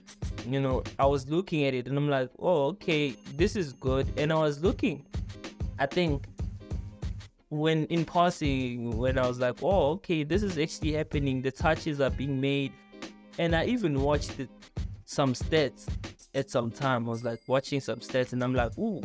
You 0.45 0.59
know, 0.59 0.83
I 0.99 1.05
was 1.05 1.29
looking 1.29 1.63
at 1.63 1.73
it 1.73 1.87
and 1.87 1.97
I'm 1.97 2.09
like, 2.09 2.29
oh, 2.39 2.65
okay, 2.71 3.11
this 3.37 3.55
is 3.55 3.71
good. 3.71 4.05
And 4.17 4.33
I 4.33 4.35
was 4.35 4.61
looking, 4.61 5.05
I 5.79 5.85
think 5.85 6.25
when 7.49 7.85
in 7.85 8.05
passing, 8.05 8.97
when 8.97 9.17
I 9.17 9.27
was 9.27 9.39
like, 9.39 9.61
oh, 9.61 9.91
okay, 9.91 10.23
this 10.23 10.43
is 10.43 10.57
actually 10.57 10.93
happening. 10.93 11.41
The 11.41 11.51
touches 11.51 11.99
are 11.99 12.09
being 12.09 12.39
made. 12.39 12.71
And 13.37 13.55
I 13.55 13.65
even 13.65 14.01
watched 14.01 14.39
it, 14.39 14.49
some 15.05 15.33
stats 15.33 15.87
at 16.35 16.49
some 16.49 16.71
time. 16.71 17.07
I 17.07 17.09
was 17.09 17.23
like 17.23 17.41
watching 17.47 17.79
some 17.79 17.99
stats 17.99 18.33
and 18.33 18.43
I'm 18.43 18.53
like, 18.53 18.77
ooh, 18.77 19.01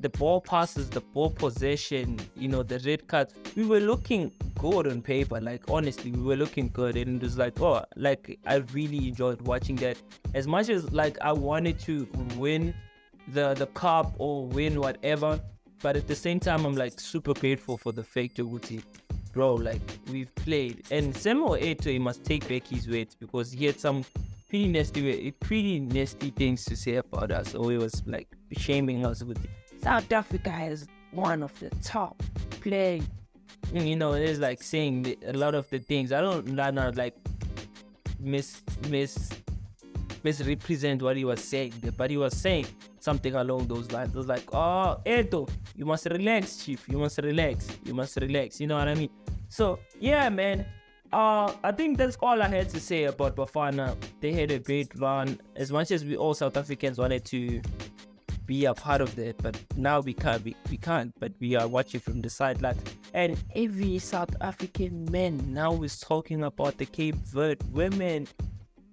the 0.00 0.08
ball 0.08 0.40
passes, 0.40 0.88
the 0.90 1.00
ball 1.00 1.30
possession, 1.30 2.18
you 2.34 2.48
know, 2.48 2.62
the 2.62 2.78
red 2.80 3.06
card. 3.06 3.32
we 3.54 3.66
were 3.66 3.80
looking 3.80 4.32
good 4.58 4.86
on 4.86 5.02
paper. 5.02 5.40
Like 5.40 5.62
honestly, 5.68 6.10
we 6.10 6.22
were 6.22 6.36
looking 6.36 6.68
good, 6.68 6.96
and 6.96 7.16
it 7.16 7.22
was 7.22 7.38
like, 7.38 7.60
oh, 7.60 7.84
like 7.96 8.38
I 8.46 8.56
really 8.72 9.08
enjoyed 9.08 9.40
watching 9.42 9.76
that. 9.76 9.98
As 10.34 10.46
much 10.46 10.68
as 10.68 10.90
like 10.92 11.18
I 11.20 11.32
wanted 11.32 11.78
to 11.80 12.08
win 12.36 12.74
the 13.28 13.54
the 13.54 13.66
cup 13.66 14.14
or 14.18 14.46
win 14.46 14.80
whatever, 14.80 15.40
but 15.82 15.96
at 15.96 16.06
the 16.06 16.14
same 16.14 16.40
time, 16.40 16.64
I'm 16.64 16.74
like 16.74 16.98
super 17.00 17.34
grateful 17.34 17.76
for 17.78 17.92
the 17.92 18.04
fake 18.04 18.34
Guti. 18.34 18.82
Bro, 19.32 19.54
like 19.54 19.80
we've 20.10 20.34
played, 20.34 20.84
and 20.90 21.16
Samuel 21.16 21.50
Eto'o 21.50 21.92
he 21.92 21.98
must 22.00 22.24
take 22.24 22.48
back 22.48 22.66
his 22.66 22.88
words 22.88 23.14
because 23.14 23.52
he 23.52 23.66
had 23.66 23.78
some 23.78 24.04
pretty 24.48 24.66
nasty, 24.66 25.30
pretty 25.32 25.78
nasty 25.78 26.30
things 26.30 26.64
to 26.64 26.76
say 26.76 26.96
about 26.96 27.30
us. 27.30 27.54
Or 27.54 27.70
he 27.70 27.78
was 27.78 28.02
like 28.06 28.26
shaming 28.52 29.06
us 29.06 29.22
with 29.22 29.44
it 29.44 29.50
South 29.82 30.12
Africa 30.12 30.64
is 30.64 30.86
one 31.12 31.42
of 31.42 31.58
the 31.58 31.70
top 31.82 32.22
playing. 32.60 33.06
You 33.72 33.96
know, 33.96 34.12
it's 34.12 34.38
like 34.38 34.62
saying 34.62 35.16
a 35.26 35.32
lot 35.32 35.54
of 35.54 35.68
the 35.70 35.78
things. 35.78 36.12
I 36.12 36.20
don't, 36.20 36.46
not, 36.48 36.74
not 36.74 36.96
like 36.96 37.14
miss 38.18 38.60
miss 38.88 39.30
misrepresent 40.22 41.02
what 41.02 41.16
he 41.16 41.24
was 41.24 41.42
saying, 41.42 41.72
but 41.96 42.10
he 42.10 42.16
was 42.16 42.36
saying 42.36 42.66
something 43.00 43.34
along 43.34 43.66
those 43.66 43.90
lines. 43.90 44.10
It 44.10 44.16
was 44.16 44.28
like, 44.28 44.44
oh, 44.54 45.00
Eto'o, 45.04 45.48
you 45.74 45.84
must 45.84 46.06
relax, 46.06 46.64
chief. 46.64 46.88
You 46.88 46.98
must 46.98 47.18
relax. 47.18 47.68
You 47.84 47.94
must 47.94 48.16
relax. 48.16 48.60
You 48.60 48.66
know 48.68 48.76
what 48.76 48.88
I 48.88 48.94
mean? 48.94 49.10
So 49.48 49.80
yeah, 49.98 50.28
man. 50.28 50.66
Uh, 51.12 51.52
I 51.64 51.72
think 51.72 51.98
that's 51.98 52.16
all 52.22 52.40
I 52.40 52.46
had 52.46 52.68
to 52.68 52.78
say 52.78 53.04
about 53.04 53.34
Bafana. 53.34 53.96
They 54.20 54.32
had 54.32 54.52
a 54.52 54.60
great 54.60 54.96
run. 54.96 55.40
As 55.56 55.72
much 55.72 55.90
as 55.90 56.04
we 56.04 56.16
all 56.16 56.34
South 56.34 56.56
Africans 56.56 56.98
wanted 56.98 57.24
to 57.24 57.60
be 58.46 58.64
a 58.64 58.74
part 58.74 59.00
of 59.00 59.16
it, 59.18 59.36
but 59.42 59.56
now 59.76 60.00
we 60.00 60.12
can't. 60.12 60.44
We, 60.44 60.56
we 60.70 60.76
can't. 60.76 61.12
But 61.18 61.32
we 61.40 61.56
are 61.56 61.66
watching 61.66 62.00
from 62.00 62.20
the 62.20 62.30
sideline, 62.30 62.78
and 63.14 63.36
every 63.54 63.98
South 63.98 64.34
African 64.40 65.08
man 65.10 65.52
now 65.52 65.82
is 65.82 65.98
talking 66.00 66.44
about 66.44 66.76
the 66.78 66.86
Cape 66.86 67.14
Verde 67.14 67.64
women. 67.70 68.28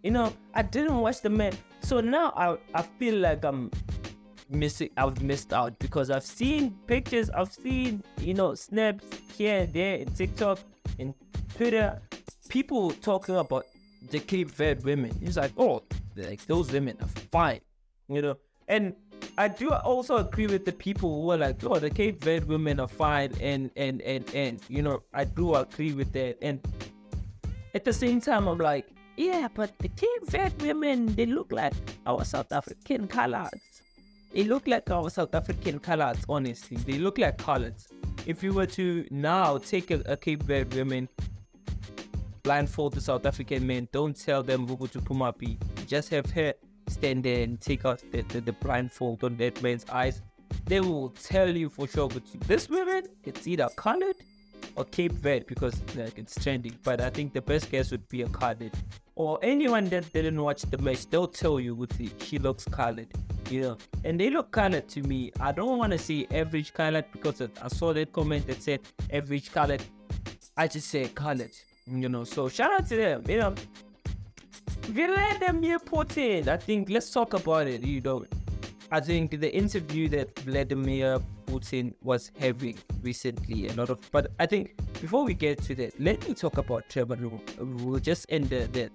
You 0.04 0.12
know, 0.12 0.34
I 0.54 0.62
didn't 0.62 0.98
watch 0.98 1.22
the 1.22 1.30
men, 1.30 1.54
so 1.82 2.02
now 2.02 2.34
I 2.36 2.58
I 2.74 2.84
feel 2.84 3.16
like 3.16 3.44
I'm 3.44 3.72
missing. 4.50 4.90
I've 4.98 5.22
missed 5.22 5.54
out 5.54 5.78
because 5.80 6.10
I've 6.10 6.24
seen 6.24 6.76
pictures. 6.88 7.30
I've 7.30 7.52
seen 7.52 8.04
you 8.20 8.34
know 8.34 8.56
snaps 8.56 9.06
here 9.36 9.60
and 9.62 9.74
there 9.74 9.96
in 9.96 10.14
TikTok, 10.14 10.60
in 10.98 11.14
Twitter, 11.56 12.02
people 12.50 12.92
talking 12.92 13.36
about 13.36 13.66
the 14.10 14.20
Cape 14.20 14.52
Verde 14.52 14.82
women. 14.84 15.18
It's 15.22 15.38
like, 15.38 15.52
oh, 15.58 15.84
like 16.16 16.46
those 16.46 16.72
women 16.72 16.98
are 17.02 17.08
fine, 17.32 17.62
you 18.08 18.22
know, 18.22 18.38
and 18.68 18.94
I 19.38 19.48
do 19.48 19.72
also 19.72 20.18
agree 20.18 20.48
with 20.48 20.66
the 20.66 20.72
people 20.72 21.22
who 21.22 21.32
are 21.32 21.38
like, 21.38 21.64
oh, 21.64 21.80
the 21.80 21.90
Cape 21.90 22.24
Verde 22.24 22.46
women 22.46 22.80
are 22.80 22.88
fine, 22.88 23.34
and 23.40 23.72
and 23.76 24.02
and 24.02 24.30
and 24.34 24.60
you 24.68 24.82
know, 24.82 25.04
I 25.14 25.26
do 25.26 25.56
agree 25.56 25.94
with 25.94 26.12
that. 26.14 26.38
And 26.42 26.60
at 27.74 27.86
the 27.86 27.94
same 27.94 28.20
time, 28.20 28.48
I'm 28.48 28.58
like, 28.58 28.88
yeah, 29.16 29.48
but 29.54 29.78
the 29.80 29.90
Cape 29.90 30.30
Verde 30.30 30.56
women, 30.68 31.14
they 31.16 31.26
look 31.26 31.52
like 31.52 31.74
our 32.06 32.26
South 32.26 32.52
African 32.52 33.08
colors. 33.08 33.77
They 34.34 34.44
look 34.44 34.68
like 34.68 34.90
our 34.92 35.10
South 35.10 35.34
African 35.34 35.80
colors. 35.80 36.18
Honestly, 36.30 36.78
they 36.78 37.00
look 37.00 37.18
like 37.18 37.38
colors. 37.38 37.88
If 38.26 38.44
you 38.44 38.54
were 38.54 38.66
to 38.68 39.06
now 39.10 39.58
take 39.58 39.90
a, 39.92 40.02
a 40.06 40.18
Cape 40.18 40.44
Verde 40.44 40.78
woman, 40.78 41.08
blindfold 42.44 42.94
the 42.94 43.02
South 43.02 43.26
African 43.26 43.66
men, 43.66 43.88
don't 43.92 44.16
tell 44.16 44.44
them 44.44 44.68
Vugu 44.68 44.92
to 44.92 45.00
Pumapi, 45.00 45.58
just 45.88 46.10
have 46.10 46.26
her 46.32 46.54
stand 46.88 47.24
there 47.24 47.44
and 47.44 47.60
take 47.60 47.86
out 47.86 48.02
the, 48.12 48.22
the, 48.24 48.42
the 48.42 48.54
blindfold 48.54 49.24
on 49.24 49.38
that 49.38 49.62
man's 49.62 49.86
eyes, 49.90 50.22
they 50.66 50.80
will 50.80 51.10
tell 51.10 51.50
you 51.50 51.70
for 51.70 51.88
sure. 51.88 52.08
But 52.08 52.24
this 52.42 52.70
woman, 52.70 53.04
it's 53.24 53.48
either 53.48 53.70
colored 53.76 54.16
or 54.76 54.86
Cape 54.86 55.14
Verde 55.14 55.46
because 55.48 55.82
like 55.96 56.18
it's 56.18 56.42
trending. 56.42 56.78
But 56.84 57.02
I 57.02 57.10
think 57.10 57.34
the 57.34 57.42
best 57.42 57.72
guess 57.72 57.92
would 57.92 58.08
be 58.10 58.22
a 58.24 58.30
colored. 58.30 58.72
Or 59.18 59.40
anyone 59.42 59.86
that 59.86 60.14
didn't 60.14 60.40
watch 60.40 60.62
the 60.62 60.78
match, 60.78 61.10
they'll 61.10 61.28
tell 61.28 61.60
you 61.60 61.74
with 61.74 61.92
she 62.24 62.38
looks 62.38 62.66
colored. 62.66 63.08
You 63.50 63.62
know, 63.62 63.78
and 64.04 64.20
they 64.20 64.30
look 64.30 64.52
colored 64.52 64.88
to 64.90 65.02
me. 65.02 65.32
I 65.40 65.52
don't 65.52 65.80
want 65.80 65.92
to 65.94 65.98
say 65.98 66.28
average 66.32 66.72
colored 66.74 67.06
because 67.12 67.42
I 67.42 67.68
saw 67.68 67.94
that 67.94 68.14
comment 68.14 68.46
that 68.46 68.62
said 68.62 68.82
average 69.12 69.52
colored. 69.52 69.82
I 70.56 70.68
just 70.68 70.90
say 70.90 71.08
colored. 71.08 71.52
You 71.88 72.10
know, 72.10 72.26
so 72.26 72.48
shout 72.48 72.74
out 72.74 72.88
to 72.90 72.96
them. 72.96 73.24
You 73.28 73.40
know, 73.40 73.56
we 74.94 75.08
let 75.08 75.40
them 75.40 75.62
Vladimir 75.62 75.80
Putin. 75.80 76.48
I 76.48 76.58
think 76.58 76.90
let's 76.90 77.10
talk 77.10 77.34
about 77.34 77.66
it. 77.66 77.82
You 77.82 78.02
know, 78.02 78.26
I 78.92 79.00
think 79.02 79.40
the 79.40 79.54
interview 79.54 80.08
that 80.10 80.38
Vladimir 80.40 81.20
Putin 81.46 81.94
was 82.02 82.32
having 82.40 82.78
recently, 83.02 83.68
a 83.68 83.74
lot 83.74 83.90
of. 83.90 84.00
But 84.12 84.32
I 84.40 84.46
think 84.46 84.76
before 85.02 85.26
we 85.26 85.34
get 85.34 85.62
to 85.64 85.76
that, 85.76 86.00
let 86.00 86.26
me 86.28 86.34
talk 86.34 86.58
about 86.58 86.88
Trevor 86.90 87.18
We'll 87.60 88.00
just 88.00 88.26
end 88.30 88.50
the, 88.50 88.68
the 88.72 88.90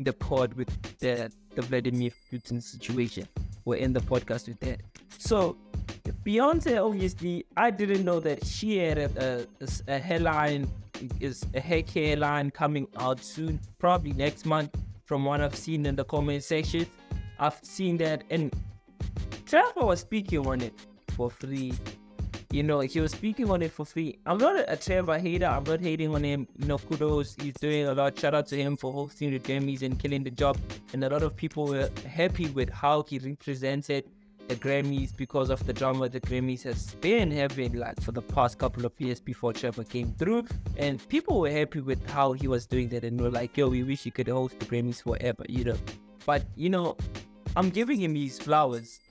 the 0.00 0.12
pod 0.12 0.54
with 0.54 0.68
the 0.98 1.30
the 1.54 1.62
Vladimir 1.62 2.10
Putin 2.32 2.62
situation. 2.62 3.28
We'll 3.64 3.80
end 3.80 3.94
the 3.94 4.00
podcast 4.00 4.48
with 4.48 4.58
that. 4.60 4.80
So 5.18 5.56
Beyonce, 6.24 6.84
obviously, 6.84 7.46
I 7.56 7.70
didn't 7.70 8.04
know 8.04 8.18
that 8.20 8.44
she 8.44 8.78
had 8.78 8.98
a, 8.98 9.46
a, 9.60 9.94
a 9.94 9.98
hairline, 9.98 10.68
is 11.20 11.44
a 11.54 11.60
hair 11.60 11.82
care 11.82 12.16
line 12.16 12.50
coming 12.50 12.88
out 12.96 13.20
soon, 13.20 13.60
probably 13.78 14.12
next 14.12 14.46
month 14.46 14.74
from 15.04 15.24
what 15.24 15.40
I've 15.40 15.54
seen 15.54 15.86
in 15.86 15.94
the 15.94 16.04
comment 16.04 16.42
section. 16.42 16.86
I've 17.38 17.58
seen 17.62 17.96
that, 17.98 18.24
and 18.30 18.52
Trevor 19.52 19.84
was 19.84 20.00
speaking 20.00 20.46
on 20.46 20.62
it 20.62 20.72
for 21.08 21.28
free. 21.28 21.74
You 22.50 22.62
know, 22.62 22.80
he 22.80 23.00
was 23.00 23.12
speaking 23.12 23.50
on 23.50 23.60
it 23.60 23.70
for 23.70 23.84
free. 23.84 24.18
I'm 24.24 24.38
not 24.38 24.64
a 24.66 24.78
Trevor 24.78 25.18
hater. 25.18 25.44
I'm 25.44 25.64
not 25.64 25.82
hating 25.82 26.14
on 26.14 26.24
him. 26.24 26.48
You 26.56 26.68
know, 26.68 26.78
kudos. 26.78 27.34
He's 27.34 27.52
doing 27.60 27.86
a 27.86 27.92
lot. 27.92 28.18
Shout 28.18 28.34
out 28.34 28.46
to 28.46 28.56
him 28.56 28.78
for 28.78 28.90
hosting 28.90 29.30
the 29.30 29.38
Grammys 29.38 29.82
and 29.82 29.98
killing 29.98 30.24
the 30.24 30.30
job. 30.30 30.56
And 30.94 31.04
a 31.04 31.10
lot 31.10 31.22
of 31.22 31.36
people 31.36 31.66
were 31.66 31.90
happy 32.08 32.48
with 32.48 32.70
how 32.70 33.02
he 33.02 33.18
represented 33.18 34.04
the 34.48 34.56
Grammys 34.56 35.14
because 35.14 35.50
of 35.50 35.66
the 35.66 35.74
drama 35.74 36.08
the 36.08 36.22
Grammys 36.22 36.62
has 36.62 36.94
been 37.02 37.30
having 37.30 37.74
like 37.74 38.00
for 38.00 38.12
the 38.12 38.22
past 38.22 38.56
couple 38.56 38.86
of 38.86 38.98
years 38.98 39.20
before 39.20 39.52
Trevor 39.52 39.84
came 39.84 40.14
through. 40.14 40.46
And 40.78 41.06
people 41.10 41.38
were 41.38 41.50
happy 41.50 41.80
with 41.80 42.08
how 42.08 42.32
he 42.32 42.48
was 42.48 42.64
doing 42.64 42.88
that 42.88 43.04
and 43.04 43.20
were 43.20 43.28
like, 43.28 43.54
yo, 43.58 43.68
we 43.68 43.82
wish 43.82 44.04
he 44.04 44.10
could 44.10 44.28
host 44.28 44.58
the 44.60 44.64
Grammys 44.64 45.02
forever, 45.02 45.44
you 45.46 45.64
know. 45.64 45.76
But 46.24 46.46
you 46.56 46.70
know, 46.70 46.96
I'm 47.54 47.68
giving 47.68 48.00
him 48.00 48.14
his 48.14 48.38
flowers. 48.38 49.01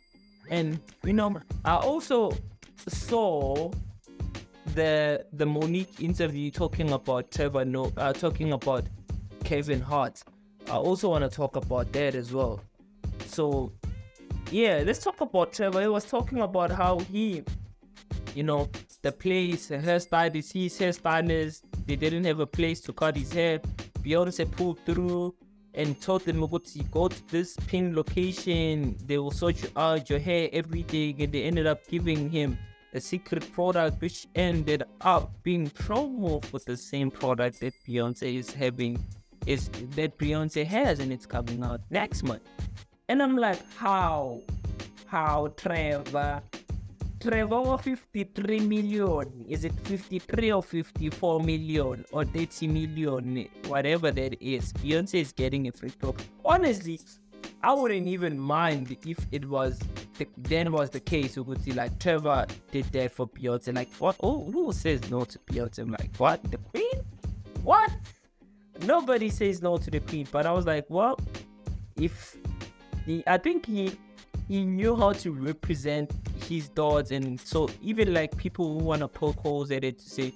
And 0.52 0.80
you 1.04 1.14
know, 1.14 1.38
I 1.66 1.76
also 1.76 2.34
saw 2.88 3.72
the 4.76 5.26
the 5.34 5.46
Monique 5.46 6.02
interview 6.02 6.52
talking 6.52 6.92
about 6.92 7.32
Trevor 7.32 7.66
no 7.66 7.92
uh, 7.98 8.14
talking 8.14 8.52
about 8.52 8.86
Kevin 9.46 9.82
Hart. 9.82 10.22
I 10.68 10.76
also 10.76 11.10
want 11.10 11.24
to 11.24 11.36
talk 11.36 11.56
about 11.56 11.92
that 11.94 12.16
as 12.16 12.34
well. 12.34 12.62
So 13.28 13.72
yeah, 14.52 14.84
let's 14.86 15.00
talk 15.00 15.22
about 15.22 15.54
Trevor. 15.54 15.82
He 15.82 15.88
was 15.88 16.04
talking 16.04 16.42
about 16.42 16.70
how 16.70 17.00
he, 17.00 17.44
you 18.36 18.44
know, 18.44 18.70
the 19.02 19.12
place, 19.12 19.68
the 19.68 19.78
hairstylist, 19.78 20.52
his 20.52 20.78
hairstylist, 20.78 21.62
they 21.88 21.96
didn't 21.96 22.26
have 22.26 22.42
a 22.42 22.46
place 22.46 22.82
to 22.82 22.94
cut 22.94 23.16
his 23.16 23.32
hair. 23.32 23.60
Beyonce 24.04 24.52
pulled 24.52 24.80
through, 24.86 25.34
and 25.74 26.00
told 26.02 26.24
them 26.24 26.44
about 26.44 26.66
to 26.66 26.84
go 26.84 27.08
to 27.08 27.28
this 27.30 27.56
pin 27.68 27.96
location. 27.96 28.96
They 29.06 29.18
will 29.18 29.32
you 29.52 29.70
out 29.76 30.10
your 30.10 30.20
hair, 30.20 30.50
everything, 30.52 31.22
and 31.22 31.32
they 31.32 31.44
ended 31.44 31.68
up 31.68 31.88
giving 31.88 32.30
him 32.30 32.58
a 32.94 33.00
secret 33.00 33.52
product, 33.54 34.02
which 34.02 34.28
ended 34.36 34.84
up 35.02 35.32
being 35.44 35.70
promo 35.70 36.44
for 36.44 36.60
the 36.60 36.76
same 36.76 37.10
product 37.10 37.60
that 37.62 37.74
Beyonce 37.88 38.36
is 38.36 38.52
having, 38.52 39.04
is 39.46 39.70
that 39.96 40.18
Beyonce 40.18 40.66
has, 40.66 41.00
and 41.00 41.12
it's 41.12 41.26
coming 41.26 41.64
out 41.64 41.82
next 41.90 42.24
month. 42.24 42.44
And 43.08 43.24
I'm 43.24 43.38
like, 43.38 43.60
how, 43.76 44.42
how, 45.06 45.54
Trevor? 45.56 46.42
Trevor 47.22 47.78
53 47.78 48.62
million. 48.62 49.46
Is 49.48 49.64
it 49.64 49.74
53 49.84 50.52
or 50.52 50.64
54 50.64 51.40
million 51.40 52.04
or 52.12 52.26
30 52.26 52.68
million? 52.68 53.48
Whatever 53.68 54.12
that 54.12 54.42
is. 54.44 54.74
Beyonce 54.74 55.22
is 55.22 55.32
getting 55.32 55.68
a 55.68 55.72
free 55.72 55.90
throw. 55.90 56.16
Honestly, 56.44 57.00
I 57.62 57.74
wouldn't 57.74 58.08
even 58.08 58.40
mind 58.40 58.98
if 59.06 59.20
it 59.32 59.46
was 59.46 59.80
the, 60.18 60.28
then 60.36 60.72
was 60.72 60.90
the 60.90 61.00
case. 61.00 61.36
You 61.36 61.44
could 61.44 61.64
see 61.64 61.74
like 61.74 62.00
Trevor 62.00 62.48
did 62.72 62.86
that 62.86 63.12
for 63.12 63.28
Beyonce. 63.28 63.76
Like 63.76 63.94
what? 64.00 64.16
Oh, 64.24 64.50
who 64.52 64.74
says 64.74 65.10
no 65.12 65.24
to 65.26 65.38
Beyonce? 65.40 65.80
I'm 65.80 65.92
like 65.92 66.16
what? 66.18 66.44
The 66.50 66.58
Queen? 66.58 67.04
What? 67.64 67.92
Nobody 68.84 69.30
says 69.30 69.62
no 69.62 69.78
to 69.78 69.92
the 69.92 70.00
Queen. 70.00 70.28
But 70.32 70.48
I 70.48 70.52
was 70.54 70.66
like, 70.66 70.86
well, 70.90 71.20
if 71.98 72.36
he, 73.06 73.24
I 73.28 73.38
think 73.38 73.68
he 73.68 73.96
he 74.48 74.66
knew 74.66 74.96
how 74.96 75.14
to 75.14 75.32
represent 75.32 76.12
his 76.52 76.68
thoughts, 76.68 77.12
and 77.12 77.40
so 77.40 77.70
even 77.82 78.14
like 78.14 78.36
people 78.36 78.78
who 78.78 78.84
want 78.84 79.02
to 79.02 79.08
poke 79.08 79.40
holes 79.40 79.72
at 79.72 79.84
it 79.84 80.00
to 80.00 80.10
say, 80.10 80.34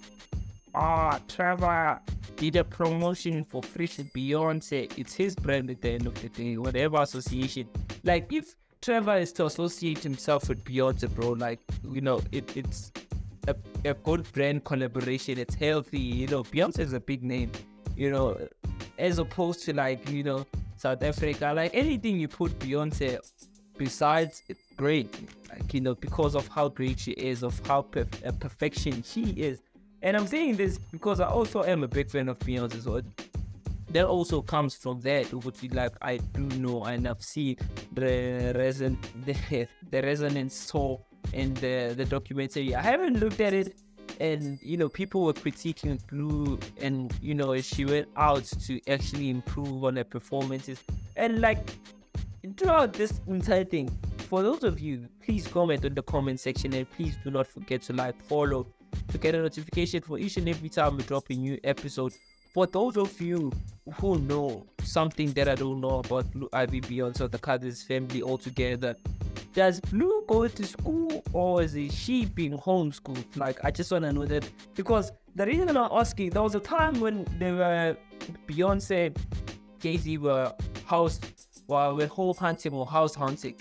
ah, 0.74 1.20
Trevor 1.28 2.00
did 2.38 2.56
a 2.56 2.64
promotion 2.64 3.44
for 3.44 3.62
Fresh 3.62 3.98
Beyonce. 4.16 4.92
It's 4.98 5.14
his 5.14 5.36
brand 5.36 5.70
at 5.70 5.82
the 5.82 5.92
end 5.92 6.08
of 6.08 6.14
the 6.22 6.30
day, 6.30 6.58
whatever 6.58 7.02
association. 7.02 7.68
Like 8.04 8.32
if 8.32 8.56
Trevor 8.82 9.18
is 9.18 9.32
to 9.34 9.46
associate 9.46 10.00
himself 10.00 10.48
with 10.50 10.64
Beyonce, 10.64 11.14
bro, 11.14 11.32
like 11.32 11.60
you 11.92 12.02
know, 12.02 12.22
it, 12.32 12.56
it's 12.56 12.92
a, 13.48 13.56
a 13.84 13.94
good 13.94 14.32
brand 14.32 14.64
collaboration. 14.64 15.38
It's 15.38 15.56
healthy, 15.56 16.00
you 16.00 16.28
know. 16.28 16.44
Beyonce 16.44 16.80
is 16.80 16.94
a 16.94 17.00
big 17.00 17.24
name, 17.24 17.52
you 17.96 18.10
know, 18.10 18.38
as 18.98 19.20
opposed 19.20 19.64
to 19.66 19.74
like 19.74 20.10
you 20.10 20.24
know 20.24 20.46
South 20.78 21.04
Africa. 21.04 21.52
Like 21.56 21.72
anything 21.74 22.20
you 22.20 22.28
put 22.28 22.58
Beyonce 22.60 23.20
besides 23.78 24.44
it's 24.48 24.62
great 24.76 25.14
like 25.50 25.74
you 25.74 25.82
know 25.82 25.96
because 25.96 26.36
of 26.36 26.48
how 26.48 26.68
great 26.70 27.00
she 27.00 27.12
is 27.12 27.44
of 27.44 27.60
how 27.68 27.82
perf- 27.82 28.26
uh, 28.26 28.32
perfection 28.34 29.04
she 29.04 29.24
is. 29.32 29.62
And 30.02 30.16
i'm 30.16 30.28
saying 30.28 30.58
this 30.58 30.78
because 30.78 31.20
i 31.20 31.28
also 31.28 31.64
am 31.64 31.84
a 31.84 31.88
big 31.88 32.10
fan 32.12 32.30
of 32.30 32.38
beyonce 32.40 32.82
so 32.84 33.02
that 33.90 34.06
also 34.06 34.42
comes 34.42 34.76
from 34.76 35.02
that 35.02 35.32
be 35.62 35.70
like 35.70 35.94
i 36.02 36.18
do 36.18 36.42
know 36.60 36.84
and 36.84 37.08
i've 37.08 37.24
seen 37.24 37.56
the 37.94 38.54
reson 38.56 38.98
the, 39.26 39.68
the 39.92 40.02
Renaissance 40.02 40.70
tour 40.70 41.00
in 41.34 41.54
the 41.56 41.94
the 41.96 42.06
documentary. 42.06 42.76
I 42.76 42.82
haven't 42.82 43.20
looked 43.20 43.40
at 43.42 43.54
it 43.54 43.76
and 44.20 44.60
you 44.62 44.78
know 44.78 44.88
people 44.88 45.24
were 45.24 45.34
critiquing 45.34 46.00
blue 46.08 46.60
and 46.80 47.14
you 47.22 47.34
know 47.34 47.60
she 47.62 47.86
went 47.86 48.08
out 48.16 48.46
to 48.66 48.80
actually 48.90 49.30
improve 49.30 49.84
on 49.84 49.96
her 49.98 50.04
performances. 50.04 50.80
And 51.16 51.42
like 51.42 51.60
throughout 52.58 52.94
this 52.94 53.22
entire 53.28 53.64
thing, 53.64 53.90
for 54.30 54.42
those 54.42 54.64
of 54.64 54.80
you, 54.80 55.08
please 55.24 55.48
comment 55.48 55.86
in 55.86 55.94
the 55.94 56.02
comment 56.02 56.40
section 56.40 56.74
and 56.74 56.90
please 56.92 57.18
do 57.24 57.32
not 57.32 57.48
forget 57.48 57.82
to 57.84 57.94
like, 57.94 58.20
follow 58.24 58.68
to 59.10 59.18
get 59.18 59.36
a 59.36 59.42
notification 59.42 60.02
for 60.02 60.18
each 60.18 60.38
and 60.38 60.48
every 60.48 60.70
time 60.70 60.98
we 60.98 61.04
drop 61.04 61.30
a 61.30 61.34
new 61.34 61.60
episode. 61.64 62.14
For 62.54 62.66
those 62.66 62.96
of 62.98 63.20
you 63.20 63.52
who 63.96 64.18
know 64.20 64.66
something 64.82 65.34
that 65.34 65.50
I 65.50 65.56
don't 65.56 65.82
know 65.82 66.00
about 66.00 66.32
Blue 66.32 66.50
Ivy 66.54 66.80
Beyond 66.80 67.18
so 67.18 67.28
the 67.28 67.38
Cousins 67.38 67.84
family 67.84 68.24
altogether, 68.24 68.96
does 69.54 69.80
Blue 69.82 70.24
go 70.28 70.48
to 70.48 70.66
school 70.66 71.24
or 71.34 71.62
is 71.62 71.76
she 71.94 72.26
being 72.26 72.58
homeschooled? 72.58 73.26
Like, 73.36 73.64
I 73.64 73.72
just 73.72 73.92
want 73.92 74.06
to 74.06 74.14
know 74.14 74.26
that 74.26 74.50
because 74.74 75.12
the 75.36 75.46
reason 75.46 75.70
I'm 75.70 75.78
asking, 75.78 76.32
there 76.32 76.42
was 76.42 76.56
a 76.56 76.60
time 76.60 77.00
when 77.00 77.26
they 77.38 77.52
were 77.52 77.98
Beyonce, 78.48 79.16
Jay 79.80 79.98
Z 79.98 80.18
were 80.18 80.54
house 80.86 81.20
while 81.68 81.96
we're 81.96 82.08
whole 82.08 82.34
hunting 82.34 82.74
or 82.74 82.86
house 82.86 83.16
hunting. 83.16 83.56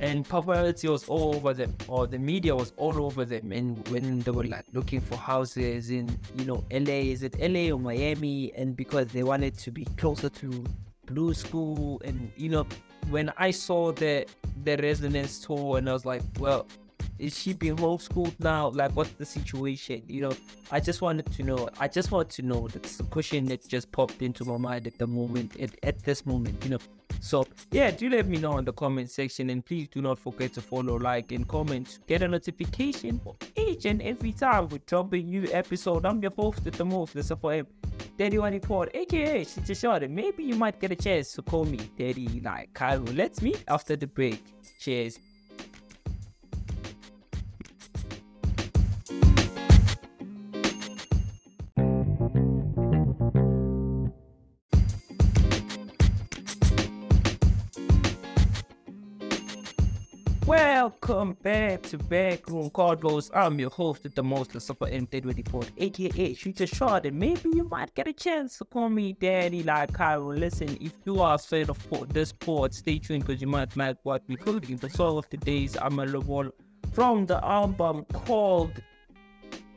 And 0.00 0.24
paparazzi 0.24 0.88
was 0.88 1.08
all 1.08 1.34
over 1.34 1.52
them, 1.52 1.74
or 1.88 2.06
the 2.06 2.18
media 2.18 2.54
was 2.54 2.72
all 2.76 3.02
over 3.04 3.24
them. 3.24 3.50
And 3.50 3.86
when 3.88 4.20
they 4.20 4.30
were 4.30 4.44
like 4.44 4.64
looking 4.72 5.00
for 5.00 5.16
houses 5.16 5.90
in, 5.90 6.08
you 6.36 6.44
know, 6.44 6.64
LA, 6.70 7.10
is 7.12 7.24
it 7.24 7.36
LA 7.40 7.74
or 7.74 7.80
Miami? 7.80 8.52
And 8.54 8.76
because 8.76 9.08
they 9.08 9.24
wanted 9.24 9.58
to 9.58 9.72
be 9.72 9.84
closer 9.96 10.28
to 10.28 10.64
Blue 11.06 11.34
School, 11.34 12.00
and 12.04 12.30
you 12.36 12.48
know, 12.48 12.66
when 13.10 13.32
I 13.38 13.50
saw 13.50 13.90
the 13.90 14.26
the 14.62 14.76
Renaissance 14.76 15.40
tour, 15.40 15.78
and 15.78 15.90
I 15.90 15.94
was 15.94 16.04
like, 16.04 16.22
well, 16.38 16.66
is 17.18 17.36
she 17.36 17.52
being 17.52 17.76
homeschooled 17.76 18.38
now? 18.38 18.68
Like, 18.68 18.92
what's 18.92 19.10
the 19.10 19.24
situation? 19.24 20.02
You 20.06 20.22
know, 20.22 20.32
I 20.70 20.80
just 20.80 21.02
wanted 21.02 21.26
to 21.32 21.42
know. 21.42 21.68
I 21.80 21.88
just 21.88 22.12
want 22.12 22.30
to 22.30 22.42
know. 22.42 22.68
That's 22.68 22.96
the 22.96 23.04
question 23.04 23.46
that 23.46 23.66
just 23.66 23.90
popped 23.90 24.22
into 24.22 24.44
my 24.44 24.56
mind 24.56 24.86
at 24.86 24.98
the 24.98 25.06
moment, 25.06 25.58
at, 25.58 25.70
at 25.82 26.04
this 26.04 26.24
moment, 26.24 26.62
you 26.64 26.70
know. 26.70 26.78
So 27.20 27.46
yeah, 27.70 27.90
do 27.90 28.08
let 28.08 28.26
me 28.26 28.38
know 28.38 28.58
in 28.58 28.64
the 28.64 28.72
comment 28.72 29.10
section 29.10 29.50
and 29.50 29.64
please 29.64 29.88
do 29.88 30.00
not 30.00 30.18
forget 30.18 30.52
to 30.54 30.60
follow, 30.60 30.96
like, 30.96 31.32
and 31.32 31.46
comment. 31.46 31.98
Get 32.06 32.22
a 32.22 32.28
notification 32.28 33.20
for 33.22 33.36
each 33.56 33.84
and 33.86 34.00
every 34.02 34.32
time 34.32 34.68
we 34.68 34.78
drop 34.86 35.12
a 35.12 35.16
new 35.16 35.48
episode. 35.52 36.06
I'm 36.06 36.22
your 36.22 36.32
host 36.32 36.66
at 36.66 36.74
the 36.74 36.84
move, 36.84 37.12
the 37.12 37.22
for 37.36 37.52
him. 37.52 37.66
Daddy 38.16 38.38
One 38.38 38.52
Report, 38.52 38.90
aka 38.94 39.44
Shit 39.44 39.76
Short. 39.76 40.08
Maybe 40.10 40.42
you 40.42 40.56
might 40.56 40.80
get 40.80 40.90
a 40.90 40.96
chance 40.96 41.32
to 41.34 41.42
call 41.42 41.64
me 41.64 41.78
Daddy 41.96 42.40
like 42.44 42.72
Kyle. 42.74 43.00
Let's 43.00 43.42
meet 43.42 43.62
after 43.68 43.94
the 43.94 44.06
break. 44.06 44.42
Cheers. 44.80 45.18
Welcome 61.08 61.38
back 61.42 61.84
to 61.84 61.96
Backroom 61.96 62.68
Convos. 62.68 63.30
I'm 63.32 63.58
your 63.58 63.70
host 63.70 64.04
at 64.04 64.14
the 64.14 64.22
most, 64.22 64.52
the 64.52 64.60
Super 64.60 64.86
M 64.88 65.08
Report, 65.10 65.70
aka 65.78 66.34
Shoot 66.34 66.60
a 66.60 66.66
Shot, 66.66 67.06
and 67.06 67.18
maybe 67.18 67.48
you 67.54 67.64
might 67.64 67.94
get 67.94 68.06
a 68.06 68.12
chance 68.12 68.58
to 68.58 68.66
call 68.66 68.90
me 68.90 69.14
Daddy 69.14 69.62
like 69.62 69.94
Cairo. 69.94 70.34
Listen, 70.34 70.76
if 70.82 70.92
you 71.06 71.22
are 71.22 71.36
afraid 71.36 71.70
of 71.70 71.78
this 72.12 72.28
sport, 72.28 72.74
stay 72.74 72.98
tuned 72.98 73.24
because 73.26 73.40
you 73.40 73.46
might 73.46 73.74
like 73.74 73.96
what 74.02 74.22
we're 74.28 74.36
coding. 74.36 74.76
The 74.76 74.90
song 74.90 75.16
of 75.16 75.30
the 75.30 75.38
days, 75.38 75.78
I'm 75.80 75.98
a 75.98 76.04
level 76.04 76.50
from 76.92 77.24
the 77.24 77.42
album 77.42 78.04
called 78.12 78.82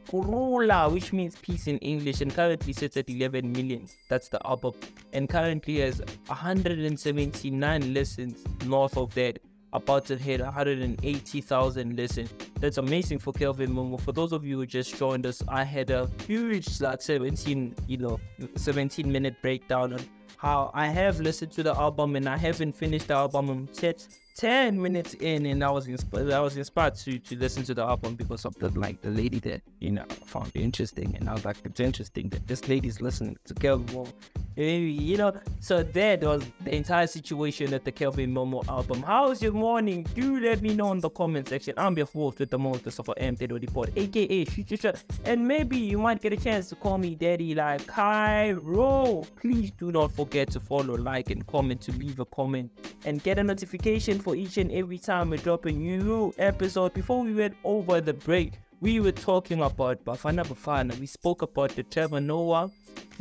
Kurula, 0.10 0.92
which 0.92 1.14
means 1.14 1.38
peace 1.42 1.68
in 1.68 1.78
English, 1.78 2.20
and 2.20 2.36
currently 2.36 2.74
sits 2.74 2.98
at 2.98 3.10
11 3.10 3.50
million. 3.50 3.88
That's 4.10 4.28
the 4.28 4.46
album, 4.46 4.74
and 5.14 5.30
currently 5.30 5.80
has 5.80 6.02
179 6.28 7.94
listens 7.94 8.44
north 8.66 8.98
of 8.98 9.14
that 9.14 9.40
about 9.74 10.06
to 10.06 10.18
hit 10.18 10.42
180,000 10.42 11.96
listen. 11.96 12.28
That's 12.60 12.78
amazing 12.78 13.20
for 13.20 13.34
Kelvin 13.34 13.74
Momo. 13.74 14.00
For 14.00 14.12
those 14.12 14.32
of 14.32 14.46
you 14.46 14.58
who 14.58 14.66
just 14.66 14.98
joined 14.98 15.26
us, 15.26 15.42
I 15.48 15.64
had 15.64 15.90
a 15.90 16.10
huge 16.28 16.82
like 16.82 17.02
17, 17.02 17.76
you 17.88 17.98
know, 17.98 18.20
17 18.56 19.12
minute 19.12 19.36
breakdown 19.42 19.94
on 19.94 20.02
how 20.38 20.72
I 20.74 20.88
have 20.88 21.20
listened 21.20 21.52
to 21.54 21.64
the 21.64 21.76
album 21.76 22.16
and 22.16 22.28
I 22.28 22.38
haven't 22.38 22.76
finished 22.76 23.08
the 23.08 23.16
album 23.16 23.70
yet. 23.82 24.08
10 24.38 24.82
minutes 24.82 25.14
in 25.16 25.46
and 25.46 25.62
I 25.64 25.70
was 25.70 25.88
inspired 25.88 26.32
I 26.32 26.40
was 26.40 26.56
inspired 26.56 26.96
to 26.96 27.20
to 27.20 27.36
listen 27.36 27.64
to 27.64 27.74
the 27.74 27.84
album 27.84 28.16
because 28.16 28.46
of 28.46 28.56
the 28.56 28.70
like 28.70 29.02
the 29.02 29.10
lady 29.10 29.40
that 29.40 29.62
you 29.80 29.92
know 29.92 30.06
found 30.26 30.52
interesting 30.56 31.16
and 31.20 31.30
I 31.30 31.34
was 31.34 31.44
like 31.44 31.58
it's 31.66 31.82
interesting 31.82 32.30
that 32.30 32.48
this 32.48 32.68
lady's 32.70 33.02
listening 33.02 33.38
to 33.46 33.54
Kelvin 33.54 33.88
Momo 33.88 34.12
you 34.56 35.18
know 35.18 35.34
so 35.60 35.82
that 35.82 36.22
was 36.22 36.44
the 36.62 36.76
entire 36.76 37.08
situation 37.08 37.74
at 37.74 37.86
the 37.86 37.92
Kelvin 37.92 38.34
Momo 38.34 38.68
album. 38.68 39.02
How's 39.02 39.42
your 39.42 39.54
morning? 39.54 40.06
Do 40.14 40.40
let 40.40 40.62
me 40.62 40.74
know 40.74 40.92
in 40.92 41.00
the 41.00 41.10
comment 41.10 41.48
section. 41.48 41.74
I'm 41.78 41.96
your 41.96 42.06
fourth 42.06 42.40
with 42.40 42.50
the 42.50 42.60
most 42.60 42.86
of 43.00 43.10
M 43.18 43.38
report 43.40 43.92
aka 43.96 44.46
future 44.46 44.94
and 45.26 45.48
maybe 45.48 45.78
you 45.78 45.98
might 45.98 46.22
get 46.22 46.34
a 46.34 46.38
chance 46.38 46.70
to 46.70 46.76
call 46.76 46.98
me 46.98 47.16
daddy 47.16 47.56
like 47.56 47.88
Cairo. 47.88 49.24
Please 49.40 49.72
do 49.72 49.92
not 49.92 50.12
forget 50.12 50.52
to 50.52 50.60
follow 50.60 50.96
like 50.96 51.30
and 51.32 51.46
comment 51.48 51.82
to 51.82 51.92
leave 51.94 52.20
a 52.20 52.26
comment 52.26 52.72
and 53.06 53.24
get 53.24 53.40
a 53.40 53.44
notification 53.44 54.20
for 54.20 54.36
each 54.36 54.58
and 54.58 54.72
every 54.72 54.98
time 54.98 55.30
we 55.30 55.38
drop 55.38 55.66
a 55.66 55.72
new 55.72 56.34
episode. 56.38 56.94
Before 56.94 57.24
we 57.24 57.34
went 57.34 57.56
over 57.64 58.02
the 58.02 58.14
break, 58.14 58.54
we 58.82 59.00
were 59.00 59.12
talking 59.12 59.62
about 59.62 60.04
Bafana 60.04 60.44
Bafana. 60.44 61.00
We 61.00 61.06
spoke 61.06 61.44
about 61.44 61.70
the 61.76 61.84
Trevor 61.84 62.20
Noah 62.20 62.72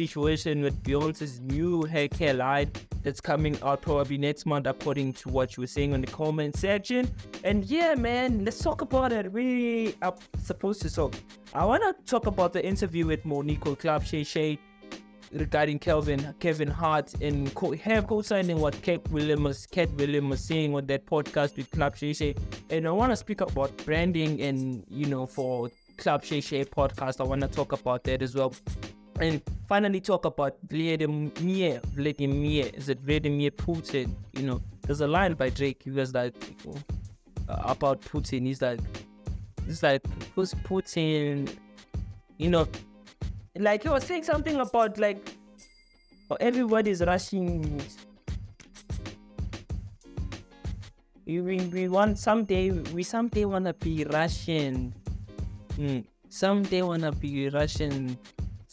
situation 0.07 0.63
with 0.63 0.83
Beyonce's 0.83 1.41
new 1.41 1.83
hair 1.83 2.09
care 2.09 2.33
line 2.33 2.71
that's 3.03 3.21
coming 3.21 3.59
out 3.63 3.83
probably 3.83 4.17
next 4.17 4.47
month, 4.47 4.67
according 4.67 5.13
to 5.15 5.29
what 5.29 5.57
you 5.57 5.63
were 5.63 5.67
saying 5.67 5.93
on 5.93 6.01
the 6.01 6.07
comment 6.07 6.57
section. 6.57 7.11
And 7.45 7.65
yeah, 7.65 7.95
man, 7.95 8.45
let's 8.45 8.59
talk 8.59 8.81
about 8.81 9.13
it. 9.13 9.31
We 9.31 9.95
are 10.01 10.15
supposed 10.43 10.81
to 10.83 10.95
talk. 10.95 11.15
I 11.55 11.67
want 11.67 11.83
to 11.83 11.93
talk 12.11 12.27
about 12.27 12.55
the 12.55 12.65
interview 12.65 13.07
with 13.07 13.25
Monique 13.27 13.79
Club 13.79 14.05
Shay 14.05 14.25
Shay 14.25 14.59
regarding 15.33 15.79
Kelvin 15.79 16.35
Kevin 16.41 16.69
Hart 16.69 17.15
and 17.21 17.55
co- 17.55 17.77
have 17.77 18.07
co-signing 18.07 18.59
what 18.59 18.81
Kate 18.83 19.07
Williams 19.11 19.67
Katt 19.67 19.91
Williams 19.93 20.31
was 20.31 20.41
saying 20.41 20.75
on 20.75 20.87
that 20.87 21.05
podcast 21.07 21.57
with 21.59 21.71
Club 21.71 21.95
Shay 21.95 22.15
Shay. 22.15 22.35
And 22.71 22.89
I 22.89 22.91
want 22.91 23.13
to 23.13 23.17
speak 23.17 23.43
about 23.43 23.77
branding 23.85 24.41
and 24.41 24.83
you 24.89 25.07
know 25.07 25.27
for 25.27 25.71
Club 25.99 26.25
Shay 26.25 26.41
Shay 26.41 26.65
podcast. 26.65 27.21
I 27.21 27.25
want 27.25 27.43
to 27.43 27.49
talk 27.49 27.73
about 27.73 28.05
that 28.05 28.23
as 28.23 28.35
well. 28.35 28.55
And 29.21 29.43
finally 29.69 30.01
talk 30.01 30.25
about 30.25 30.57
Vladimir 30.69 31.81
Vladimir 31.95 32.71
is 32.73 32.89
it 32.89 33.01
Vladimir 33.01 33.51
Putin? 33.51 34.15
You 34.33 34.43
know, 34.43 34.63
there's 34.83 35.03
a 35.03 35.07
line 35.07 35.35
by 35.35 35.51
Drake. 35.51 35.83
He 35.85 35.91
was 35.91 36.15
like 36.15 36.35
uh, 37.47 37.63
about 37.65 38.01
Putin. 38.01 38.47
He's 38.47 38.63
like, 38.63 38.81
he's 39.67 39.83
like, 39.83 40.03
who's 40.35 40.55
Putin? 40.55 41.55
You 42.39 42.49
know, 42.49 42.67
like 43.57 43.83
he 43.83 43.91
was 43.91 44.05
saying 44.05 44.25
something 44.25 44.57
about 44.57 44.97
like 44.99 45.35
oh, 46.31 46.37
everybody's 46.41 47.03
rushing. 47.03 47.83
We, 51.27 51.41
we 51.41 51.89
want 51.89 52.19
someday 52.19 52.71
we 52.71 53.03
someday 53.03 53.45
wanna 53.45 53.75
be 53.75 54.05
Russian. 54.05 54.95
Mm. 55.77 56.05
Someday 56.31 56.81
wanna 56.81 57.13
be 57.13 57.51
Russian. 57.51 58.17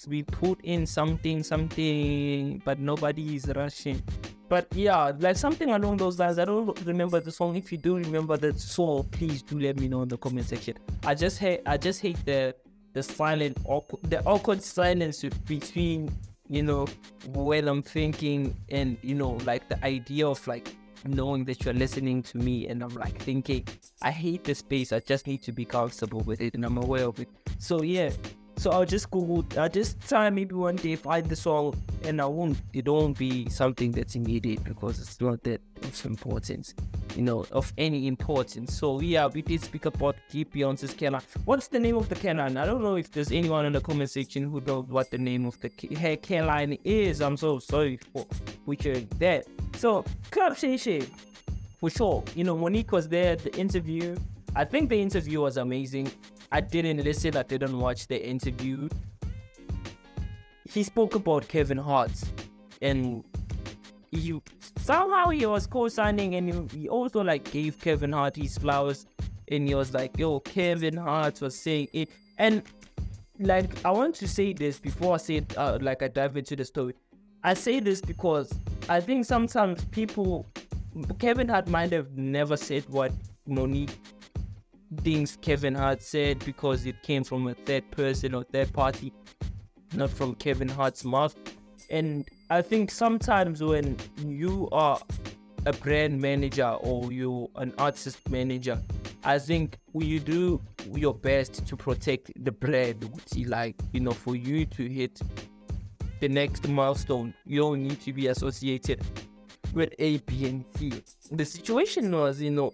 We 0.08 0.24
put 0.24 0.62
in 0.62 0.86
something, 0.86 1.43
something, 1.43 2.62
but 2.63 2.80
nobody 2.80 3.36
is 3.36 3.52
rushing. 3.56 4.02
But 4.50 4.67
yeah, 4.74 5.12
like 5.20 5.36
something 5.36 5.70
along 5.70 5.98
those 5.98 6.17
lines. 6.20 6.39
I 6.39 6.46
don't 6.46 6.80
remember 6.86 7.20
the 7.20 7.32
song. 7.32 7.56
If 7.58 7.72
you 7.72 7.78
do 7.78 7.98
remember 7.98 8.38
the 8.38 8.58
song, 8.58 9.08
please 9.12 9.41
do 9.41 9.60
let 9.60 9.78
me 9.78 9.88
know 9.89 10.04
in 10.04 10.08
the 10.08 10.17
comment 10.17 10.48
section. 10.48 10.76
I 11.04 11.15
just 11.15 11.38
hate 11.39 11.62
I 11.65 11.78
just 11.78 12.02
hate 12.02 12.24
the 12.26 12.56
the 12.93 13.04
silent 13.04 13.58
awkward, 13.65 14.04
the 14.10 14.24
awkward 14.24 14.63
silence 14.63 15.24
between 15.46 16.10
you 16.50 16.63
know 16.63 16.88
when 17.34 17.67
I'm 17.67 17.82
thinking 17.82 18.56
and 18.70 18.98
you 19.02 19.15
know 19.15 19.32
like 19.46 19.67
the 19.67 19.84
idea 19.84 20.28
of 20.28 20.46
like 20.48 20.74
knowing 21.06 21.46
that 21.46 21.63
you're 21.63 21.74
listening 21.74 22.24
to 22.24 22.38
me 22.38 22.67
and 22.67 22.82
I'm 22.84 22.96
like 22.96 23.22
thinking 23.22 23.67
I 24.02 24.12
hate 24.12 24.43
this 24.43 24.60
space 24.60 24.91
I 24.91 25.00
just 25.00 25.28
need 25.28 25.43
to 25.43 25.52
be 25.52 25.65
comfortable 25.65 26.22
with 26.22 26.41
it 26.41 26.56
and 26.56 26.65
I'm 26.65 26.78
aware 26.78 27.06
of 27.06 27.20
it 27.20 27.30
so 27.60 27.84
yeah 27.84 28.10
so 28.58 28.72
I'll 28.72 28.86
just 28.86 29.12
Google, 29.12 29.46
I'll 29.58 29.70
just 29.70 30.02
try 30.08 30.30
maybe 30.30 30.56
one 30.56 30.76
day 30.78 30.96
find 30.96 31.28
the 31.28 31.36
song 31.36 31.76
and 32.04 32.20
I 32.20 32.26
won't, 32.26 32.58
it 32.74 32.88
won't 32.88 33.17
be 33.17 33.48
something 33.50 33.91
that's 33.91 34.15
immediate 34.15 34.63
because 34.63 35.00
it's 35.00 35.22
not 35.22 35.43
that 35.43 35.62
of 35.84 36.06
importance, 36.06 36.74
you 37.15 37.22
know, 37.22 37.46
of 37.52 37.72
any 37.78 38.08
importance. 38.08 38.76
So 38.76 39.00
yeah, 39.00 39.28
we 39.28 39.43
did 39.43 39.62
speak 39.62 39.86
about 39.86 40.15
Deep 40.32 40.54
Beyonce's 40.54 40.93
care 40.93 41.12
line. 41.12 41.22
What's 41.46 41.67
the 41.67 41.80
name 41.80 41.98
of 41.98 42.10
the 42.10 42.15
care 42.15 42.34
line? 42.34 42.58
I 42.58 42.65
don't 42.65 42.82
know 42.82 42.96
if 42.96 43.12
there's 43.12 43.32
anyone 43.32 43.65
in 43.65 43.74
the 43.74 43.82
comment 43.82 44.10
section 44.10 44.50
who 44.50 44.60
knows 44.62 44.88
what 44.88 45.12
the 45.12 45.20
name 45.20 45.46
of 45.46 45.60
the 45.60 45.70
hair 45.96 46.17
care 46.17 46.43
line 46.43 46.78
is. 46.84 47.22
I'm 47.22 47.38
so 47.38 47.60
sorry 47.60 47.98
for 47.98 48.26
butchering 48.65 49.08
that. 49.20 49.46
So 49.76 50.04
Club 50.32 50.58
Shay 50.58 50.78
Shay, 50.78 51.06
for 51.80 51.91
sure. 51.91 52.24
You 52.36 52.43
know, 52.43 52.58
Monique 52.58 52.91
was 52.91 53.08
there 53.08 53.34
at 53.34 53.43
the 53.43 53.56
interview. 53.56 54.17
I 54.56 54.65
think 54.65 54.89
the 54.89 55.00
interview 55.00 55.41
was 55.41 55.58
amazing. 55.58 56.12
I 56.52 56.62
didn't 56.62 57.04
listen, 57.04 57.36
I 57.36 57.44
didn't 57.44 57.78
watch 57.78 58.08
the 58.08 58.26
interview. 58.26 58.88
He 60.70 60.84
spoke 60.84 61.16
about 61.16 61.48
Kevin 61.48 61.78
Hart 61.78 62.12
and 62.82 63.24
he 64.12 64.40
somehow 64.78 65.30
he 65.30 65.46
was 65.46 65.68
co-signing 65.68 66.36
and 66.36 66.72
he, 66.72 66.88
also 66.88 67.22
like 67.22 67.52
gave 67.52 67.80
Kevin 67.80 68.12
Hart 68.14 68.36
his 68.36 68.58
flowers 68.58 69.06
and 69.50 69.68
he 69.68 69.76
was 69.76 69.94
like, 69.94 70.18
yo, 70.18 70.40
Kevin 70.42 70.96
Hart 70.96 71.42
was 71.42 71.58
saying 71.58 71.88
it. 71.94 72.10
And 72.38 72.64
like 73.40 73.86
I 73.86 73.92
want 73.92 74.16
to 74.16 74.28
say 74.28 74.54
this 74.54 74.80
before 74.80 75.16
I 75.16 75.18
say 75.18 75.36
it, 75.38 75.58
uh, 75.58 75.78
like 75.82 76.02
I 76.02 76.08
dive 76.08 76.38
into 76.38 76.56
the 76.56 76.66
story. 76.66 76.94
I 77.44 77.54
say 77.54 77.80
this 77.80 78.02
because 78.02 78.52
I 78.90 79.00
think 79.00 79.26
sometimes 79.26 79.84
people 79.86 80.46
Kevin 81.20 81.48
Hart 81.48 81.68
might 81.68 81.92
have 81.92 82.18
never 82.18 82.58
said 82.58 82.84
what 82.90 83.12
Monique 83.46 83.98
things 85.04 85.38
Kevin 85.41 85.76
Hart 85.76 86.02
said 86.02 86.39
because 86.45 86.86
it 86.86 87.02
came 87.04 87.23
from 87.23 87.47
a 87.47 87.54
third 87.54 87.89
person 87.91 88.34
or 88.34 88.43
third 88.43 88.71
party, 88.73 89.13
not 89.93 90.10
from 90.10 90.36
Kevin 90.36 90.67
Hart's 90.67 91.04
mouth. 91.04 91.36
And 91.89 92.28
I 92.50 92.62
think 92.62 92.91
sometimes 92.91 93.63
when 93.63 93.97
you 94.17 94.69
are 94.71 95.00
a 95.65 95.73
brand 95.73 96.21
manager 96.21 96.69
or 96.82 97.12
you're 97.12 97.50
an 97.56 97.73
artist 97.78 98.30
manager, 98.30 98.82
I 99.23 99.39
think 99.39 99.78
you 99.93 100.19
do 100.19 100.62
your 100.93 101.13
best 101.13 101.67
to 101.67 101.76
protect 101.76 102.32
the 102.43 102.52
brand. 102.52 103.10
Like 103.45 103.76
you 103.91 104.00
know, 104.00 104.12
for 104.12 104.36
you 104.36 104.65
to 104.65 104.88
hit 104.88 105.19
the 106.19 106.30
next 106.30 106.67
milestone, 106.67 107.34
you 107.45 107.62
don't 107.62 107.84
need 107.84 108.02
to 108.02 108.13
be 108.13 108.28
associated 108.28 109.02
with 109.73 109.93
A, 110.00 110.17
B, 110.19 110.47
and 110.47 110.65
C. 110.76 111.04
The 111.32 111.45
situation 111.45 112.12
was, 112.12 112.41
you 112.41 112.52
know, 112.52 112.73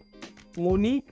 Monique 0.55 1.09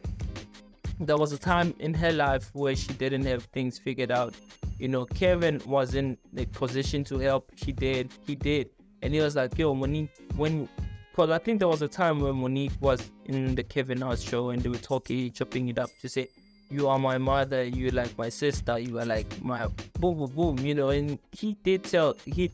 there 1.01 1.17
was 1.17 1.31
a 1.31 1.37
time 1.37 1.73
in 1.79 1.93
her 1.95 2.11
life 2.11 2.49
where 2.53 2.75
she 2.75 2.93
didn't 2.93 3.25
have 3.25 3.45
things 3.45 3.79
figured 3.79 4.11
out. 4.11 4.35
You 4.77 4.87
know, 4.87 5.05
Kevin 5.05 5.59
was 5.65 5.95
in 5.95 6.17
the 6.31 6.45
position 6.45 7.03
to 7.05 7.17
help. 7.17 7.51
He 7.55 7.71
did. 7.71 8.11
He 8.25 8.35
did. 8.35 8.69
And 9.01 9.13
he 9.13 9.19
was 9.19 9.35
like, 9.35 9.57
yo, 9.57 9.73
Monique, 9.73 10.11
when, 10.35 10.69
because 11.11 11.31
I 11.31 11.39
think 11.39 11.59
there 11.59 11.67
was 11.67 11.81
a 11.81 11.87
time 11.87 12.19
when 12.19 12.35
Monique 12.35 12.73
was 12.79 13.09
in 13.25 13.55
the 13.55 13.63
Kevin 13.63 14.01
Hart 14.01 14.19
show 14.19 14.51
and 14.51 14.61
they 14.61 14.69
were 14.69 14.77
talking, 14.77 15.31
chopping 15.31 15.69
it 15.69 15.79
up 15.79 15.89
to 16.01 16.09
say, 16.09 16.29
you 16.69 16.87
are 16.87 16.99
my 16.99 17.17
mother, 17.17 17.63
you 17.63 17.89
like 17.89 18.15
my 18.17 18.29
sister, 18.29 18.79
you 18.79 18.99
are 18.99 19.05
like 19.05 19.41
my 19.43 19.67
boom, 19.99 20.19
boom, 20.19 20.31
boom, 20.31 20.57
you 20.59 20.75
know. 20.75 20.89
And 20.89 21.17
he 21.31 21.57
did 21.63 21.83
tell, 21.83 22.15
he, 22.25 22.51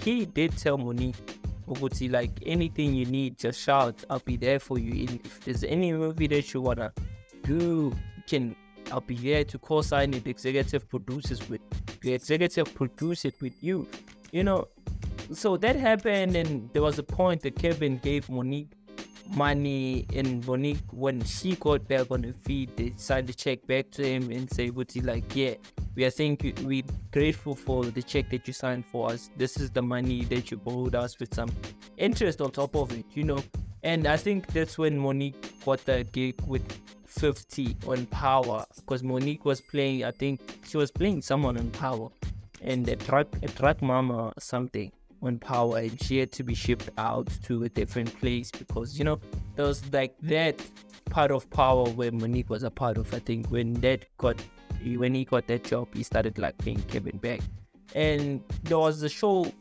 he 0.00 0.24
did 0.24 0.56
tell 0.56 0.78
Monique, 0.78 1.38
Uguti, 1.68 2.10
like 2.10 2.30
anything 2.44 2.94
you 2.94 3.04
need, 3.04 3.38
just 3.38 3.60
shout, 3.60 4.02
I'll 4.10 4.18
be 4.18 4.36
there 4.36 4.58
for 4.58 4.78
you. 4.78 5.20
If 5.24 5.44
there's 5.44 5.64
any 5.64 5.92
movie 5.92 6.26
that 6.28 6.52
you 6.52 6.62
wanna 6.62 6.92
you 7.48 7.94
can 8.26 8.56
here 9.14 9.44
to 9.44 9.58
co-sign 9.58 10.14
it, 10.14 10.26
executive 10.26 10.88
producers 10.88 11.48
with 11.48 11.60
the 12.00 12.12
executive 12.12 12.74
produce 12.74 13.24
it 13.24 13.34
with 13.40 13.62
you. 13.62 13.88
You 14.32 14.44
know, 14.44 14.68
so 15.32 15.56
that 15.56 15.76
happened 15.76 16.36
and 16.36 16.70
there 16.72 16.82
was 16.82 16.98
a 16.98 17.02
point 17.02 17.42
that 17.42 17.56
Kevin 17.56 17.98
gave 17.98 18.28
Monique 18.28 18.72
money 19.30 20.06
and 20.14 20.46
Monique 20.46 20.78
when 20.90 21.22
she 21.24 21.56
got 21.56 21.86
back 21.88 22.10
on 22.10 22.22
her 22.24 22.34
feet. 22.44 22.76
They 22.76 22.92
signed 22.96 23.28
the 23.28 23.34
check 23.34 23.66
back 23.66 23.90
to 23.92 24.04
him 24.04 24.30
and 24.30 24.50
say 24.52 24.70
he 24.92 25.00
like 25.00 25.34
yeah 25.34 25.54
we 25.94 26.04
are 26.04 26.10
thank 26.10 26.44
you 26.44 26.54
we 26.64 26.84
grateful 27.12 27.54
for 27.54 27.84
the 27.84 28.02
check 28.02 28.30
that 28.30 28.46
you 28.46 28.52
signed 28.52 28.84
for 28.86 29.10
us. 29.10 29.30
This 29.36 29.58
is 29.58 29.70
the 29.70 29.82
money 29.82 30.24
that 30.24 30.50
you 30.50 30.56
borrowed 30.56 30.94
us 30.94 31.18
with 31.18 31.34
some 31.34 31.50
interest 31.96 32.40
on 32.40 32.50
top 32.50 32.76
of 32.76 32.92
it 32.92 33.06
you 33.14 33.24
know? 33.24 33.42
And 33.84 34.06
I 34.06 34.16
think 34.16 34.46
that's 34.48 34.78
when 34.78 34.96
Monique 34.96 35.64
got 35.64 35.84
the 35.84 36.04
gig 36.12 36.40
with 36.46 36.62
50 37.06 37.76
on 37.86 38.06
Power 38.06 38.64
because 38.76 39.02
Monique 39.02 39.44
was 39.44 39.60
playing, 39.60 40.04
I 40.04 40.12
think 40.12 40.60
she 40.66 40.76
was 40.76 40.90
playing 40.90 41.22
someone 41.22 41.58
on 41.58 41.70
Power 41.70 42.08
and 42.60 42.88
a 42.88 42.96
truck, 42.96 43.26
a 43.42 43.48
truck 43.48 43.82
mama 43.82 44.26
or 44.26 44.32
something 44.38 44.92
on 45.22 45.38
Power 45.38 45.78
and 45.78 46.02
she 46.02 46.18
had 46.18 46.32
to 46.32 46.42
be 46.42 46.54
shipped 46.54 46.90
out 46.98 47.28
to 47.44 47.64
a 47.64 47.68
different 47.68 48.14
place 48.18 48.50
because, 48.50 48.98
you 48.98 49.04
know, 49.04 49.20
there 49.56 49.66
was 49.66 49.82
like 49.92 50.14
that 50.22 50.60
part 51.10 51.30
of 51.30 51.48
Power 51.50 51.88
where 51.90 52.10
Monique 52.10 52.50
was 52.50 52.62
a 52.62 52.70
part 52.70 52.96
of. 52.96 53.12
I 53.14 53.18
think 53.18 53.46
when 53.48 53.74
that 53.74 54.06
got, 54.18 54.42
when 54.84 55.14
he 55.14 55.24
got 55.24 55.46
that 55.46 55.64
job, 55.64 55.88
he 55.94 56.02
started 56.02 56.38
like 56.38 56.58
paying 56.58 56.82
Kevin 56.82 57.18
back. 57.18 57.40
And 57.94 58.42
there 58.64 58.78
was 58.78 59.02
a 59.02 59.08
show 59.08 59.52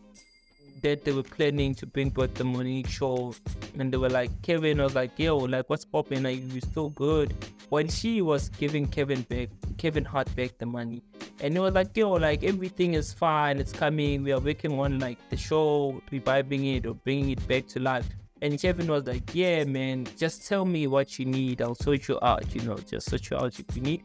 that 0.82 1.06
they 1.06 1.12
were 1.12 1.24
planning 1.24 1.76
to 1.76 1.86
bring 1.86 2.10
back 2.10 2.34
the 2.34 2.44
Monique 2.44 2.88
show, 2.88 3.36
and 3.78 3.92
they 3.92 3.98
were 3.98 4.10
like, 4.10 4.32
Kevin 4.42 4.82
was 4.82 4.96
like, 4.96 5.12
yo, 5.18 5.38
like 5.38 5.70
what's 5.70 5.86
popping? 5.86 6.24
Like 6.24 6.40
you're 6.52 6.62
so 6.74 6.90
good. 6.90 7.36
When 7.70 7.88
she 7.88 8.22
was 8.22 8.50
giving 8.50 8.88
Kevin 8.88 9.22
back, 9.24 9.50
Kevin 9.78 10.04
Hart 10.04 10.34
back 10.36 10.58
the 10.58 10.66
money, 10.66 11.04
and 11.42 11.56
they 11.56 11.60
were 11.60 11.72
like, 11.72 11.96
yo, 11.98 12.12
like 12.12 12.44
everything 12.44 12.94
is 12.94 13.12
fine, 13.12 13.58
it's 13.58 13.74
coming. 13.74 14.24
We 14.24 14.32
are 14.32 14.40
working 14.40 14.80
on 14.80 15.00
like 15.00 15.18
the 15.30 15.38
show, 15.38 16.02
reviving 16.12 16.66
it 16.66 16.86
or 16.86 16.94
bringing 16.94 17.32
it 17.32 17.48
back 17.48 17.68
to 17.70 17.80
life. 17.80 18.08
And 18.44 18.60
Kevin 18.60 18.88
was 18.88 19.06
like, 19.06 19.34
yeah, 19.34 19.64
man, 19.66 20.08
just 20.18 20.48
tell 20.48 20.66
me 20.66 20.88
what 20.88 21.20
you 21.20 21.26
need. 21.26 21.62
I'll 21.62 21.76
sort 21.76 22.08
you 22.08 22.18
out. 22.22 22.56
You 22.56 22.62
know, 22.62 22.78
just 22.78 23.10
sort 23.10 23.30
you 23.30 23.38
out. 23.38 23.60
If 23.60 23.76
you 23.76 23.82
need 23.82 24.04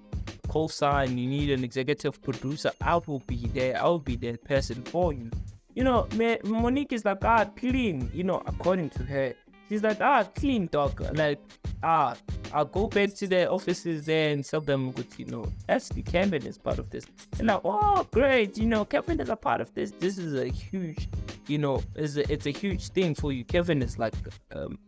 co-sign, 0.48 1.16
you 1.16 1.28
need 1.28 1.50
an 1.50 1.62
executive 1.62 2.20
producer, 2.22 2.72
I 2.82 2.96
will 2.96 3.22
be 3.26 3.46
there. 3.48 3.78
I'll 3.78 3.98
be 3.98 4.16
that 4.16 4.44
person 4.44 4.82
for 4.82 5.12
you 5.12 5.30
you 5.76 5.84
know, 5.84 6.08
Monique 6.42 6.94
is 6.94 7.04
like, 7.04 7.22
ah, 7.22 7.44
clean, 7.44 8.10
you 8.12 8.24
know, 8.24 8.42
according 8.46 8.88
to 8.90 9.02
her. 9.04 9.34
She's 9.68 9.82
like, 9.82 10.00
ah, 10.00 10.24
clean 10.34 10.66
dog. 10.66 11.00
Like, 11.16 11.40
ah, 11.82 12.16
I'll 12.52 12.64
go 12.64 12.86
back 12.86 13.14
to 13.14 13.26
the 13.26 13.50
offices 13.50 14.06
there 14.06 14.30
and 14.30 14.44
tell 14.44 14.60
them, 14.60 14.94
you 15.16 15.26
know, 15.26 15.46
actually, 15.68 16.02
Kevin 16.02 16.46
is 16.46 16.58
part 16.58 16.78
of 16.78 16.90
this. 16.90 17.06
And 17.38 17.48
like, 17.48 17.60
oh, 17.64 18.06
great, 18.12 18.56
you 18.56 18.66
know, 18.66 18.84
Kevin 18.84 19.20
is 19.20 19.28
a 19.28 19.36
part 19.36 19.60
of 19.60 19.72
this. 19.74 19.90
This 19.90 20.18
is 20.18 20.34
a 20.34 20.46
huge, 20.48 21.08
you 21.48 21.58
know, 21.58 21.82
it's 21.94 22.16
a, 22.16 22.32
it's 22.32 22.46
a 22.46 22.50
huge 22.50 22.88
thing 22.88 23.14
for 23.14 23.32
you. 23.32 23.44
Kevin 23.44 23.82
is 23.82 23.98
like, 23.98 24.14
um, 24.52 24.78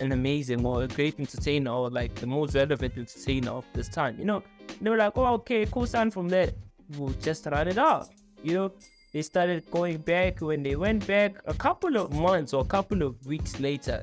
an 0.00 0.12
amazing 0.12 0.64
or 0.64 0.84
a 0.84 0.88
great 0.88 1.18
entertainer 1.18 1.70
or 1.70 1.90
like 1.90 2.14
the 2.16 2.26
most 2.26 2.54
relevant 2.54 2.94
entertainer 2.96 3.50
of 3.50 3.64
this 3.72 3.88
time, 3.88 4.16
you 4.18 4.24
know. 4.24 4.42
And 4.68 4.78
they 4.80 4.90
were 4.90 4.96
like, 4.96 5.12
oh, 5.16 5.34
okay, 5.34 5.66
cool 5.66 5.86
sign 5.86 6.10
from 6.10 6.28
there, 6.28 6.50
We'll 6.98 7.14
just 7.22 7.46
run 7.46 7.68
it 7.68 7.78
out, 7.78 8.08
you 8.42 8.54
know. 8.54 8.72
They 9.12 9.22
started 9.22 9.70
going 9.70 9.98
back. 9.98 10.40
When 10.40 10.62
they 10.62 10.76
went 10.76 11.06
back, 11.06 11.36
a 11.46 11.54
couple 11.54 11.96
of 11.96 12.12
months 12.12 12.52
or 12.52 12.62
a 12.62 12.66
couple 12.66 13.02
of 13.02 13.24
weeks 13.26 13.60
later, 13.60 14.02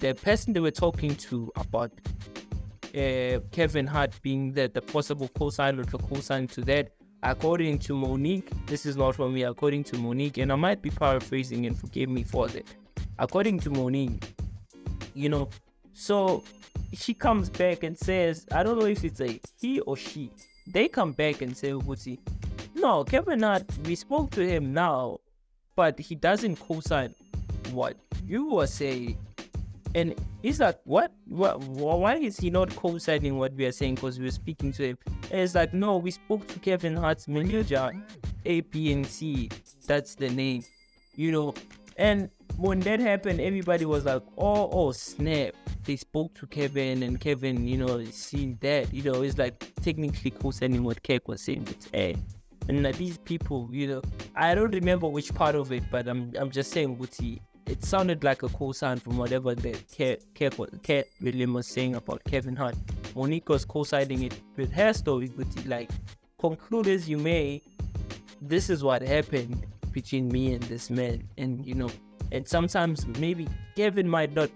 the 0.00 0.14
person 0.14 0.52
they 0.52 0.60
were 0.60 0.70
talking 0.70 1.14
to 1.16 1.52
about 1.56 1.90
uh, 2.94 3.40
Kevin 3.50 3.86
Hart 3.86 4.12
being 4.22 4.52
the, 4.52 4.70
the 4.72 4.80
possible 4.80 5.28
co-signer 5.36 5.82
or 5.82 5.98
co-sign 5.98 6.46
to 6.48 6.60
that, 6.62 6.92
according 7.22 7.78
to 7.80 7.94
Monique, 7.94 8.50
this 8.66 8.86
is 8.86 8.96
not 8.96 9.16
from 9.16 9.34
me, 9.34 9.42
according 9.42 9.84
to 9.84 9.98
Monique, 9.98 10.38
and 10.38 10.52
I 10.52 10.56
might 10.56 10.80
be 10.80 10.90
paraphrasing 10.90 11.66
and 11.66 11.78
forgive 11.78 12.08
me 12.08 12.22
for 12.22 12.48
that. 12.48 12.66
According 13.18 13.60
to 13.60 13.70
Monique, 13.70 14.24
you 15.14 15.28
know, 15.28 15.48
so 15.92 16.44
she 16.92 17.14
comes 17.14 17.48
back 17.48 17.82
and 17.82 17.96
says, 17.98 18.46
I 18.52 18.62
don't 18.62 18.78
know 18.78 18.86
if 18.86 19.04
it's 19.04 19.20
a 19.20 19.40
he 19.60 19.80
or 19.80 19.96
she. 19.96 20.30
They 20.66 20.88
come 20.88 21.12
back 21.12 21.42
and 21.42 21.56
say, 21.56 21.70
Uguti, 21.70 22.18
no, 22.74 23.04
Kevin 23.04 23.42
Hart, 23.42 23.64
we 23.84 23.94
spoke 23.94 24.30
to 24.32 24.46
him 24.46 24.72
now, 24.72 25.18
but 25.76 25.98
he 25.98 26.14
doesn't 26.14 26.56
co-sign 26.56 27.14
what 27.72 27.96
you 28.26 28.50
were 28.52 28.66
saying. 28.66 29.18
And 29.94 30.14
he's 30.42 30.58
like, 30.58 30.80
what? 30.84 31.12
what? 31.26 31.60
Why 31.60 32.16
is 32.16 32.36
he 32.36 32.50
not 32.50 32.74
co-signing 32.74 33.38
what 33.38 33.54
we 33.54 33.64
are 33.66 33.72
saying? 33.72 33.94
Because 33.94 34.18
we 34.18 34.24
were 34.24 34.32
speaking 34.32 34.72
to 34.72 34.88
him. 34.88 34.98
And 35.30 35.40
it's 35.40 35.54
like, 35.54 35.72
no, 35.72 35.98
we 35.98 36.10
spoke 36.10 36.46
to 36.48 36.58
Kevin 36.58 36.96
Hart's 36.96 37.28
manager, 37.28 37.92
A, 38.44 38.60
B, 38.62 38.92
and 38.92 39.06
C. 39.06 39.50
That's 39.86 40.16
the 40.16 40.30
name, 40.30 40.64
you 41.14 41.30
know. 41.30 41.54
And 41.96 42.28
when 42.56 42.80
that 42.80 42.98
happened, 42.98 43.40
everybody 43.40 43.84
was 43.84 44.04
like, 44.04 44.22
oh, 44.36 44.68
oh, 44.72 44.92
snap. 44.92 45.54
They 45.84 45.96
spoke 45.96 46.34
to 46.34 46.46
Kevin, 46.46 47.02
and 47.02 47.20
Kevin, 47.20 47.68
you 47.68 47.76
know, 47.76 48.02
seen 48.04 48.58
that. 48.62 48.92
You 48.92 49.02
know, 49.02 49.22
it's 49.22 49.38
like 49.38 49.72
technically 49.82 50.32
co-signing 50.32 50.82
what 50.82 51.02
Keck 51.04 51.28
was 51.28 51.42
saying. 51.42 51.68
It's, 51.70 51.88
hey. 51.92 52.16
And 52.68 52.82
like, 52.82 52.96
these 52.96 53.18
people, 53.18 53.68
you 53.70 53.86
know, 53.86 54.02
I 54.34 54.54
don't 54.54 54.74
remember 54.74 55.06
which 55.06 55.34
part 55.34 55.54
of 55.54 55.70
it, 55.72 55.82
but 55.90 56.08
I'm, 56.08 56.32
I'm 56.38 56.50
just 56.50 56.70
saying, 56.72 56.96
Guti, 56.96 57.40
it 57.66 57.84
sounded 57.84 58.24
like 58.24 58.42
a 58.42 58.48
co-sign 58.48 58.98
from 58.98 59.16
whatever 59.16 59.54
the 59.54 59.72
Katt, 59.94 60.20
Katt 60.34 61.06
William 61.20 61.54
was 61.54 61.66
saying 61.66 61.94
about 61.94 62.22
Kevin 62.24 62.56
Hart. 62.56 62.76
Monique 63.14 63.48
was 63.48 63.64
co-signing 63.64 64.22
it 64.24 64.40
with 64.56 64.72
her 64.72 64.92
story, 64.92 65.30
but 65.36 65.46
like, 65.66 65.90
conclude 66.38 66.88
as 66.88 67.08
you 67.08 67.18
may, 67.18 67.62
this 68.40 68.68
is 68.68 68.82
what 68.82 69.02
happened 69.02 69.66
between 69.92 70.28
me 70.28 70.54
and 70.54 70.62
this 70.64 70.90
man. 70.90 71.26
And, 71.38 71.64
you 71.64 71.74
know, 71.74 71.90
and 72.32 72.46
sometimes 72.46 73.06
maybe 73.18 73.48
Kevin 73.76 74.08
might 74.08 74.34
not 74.34 74.50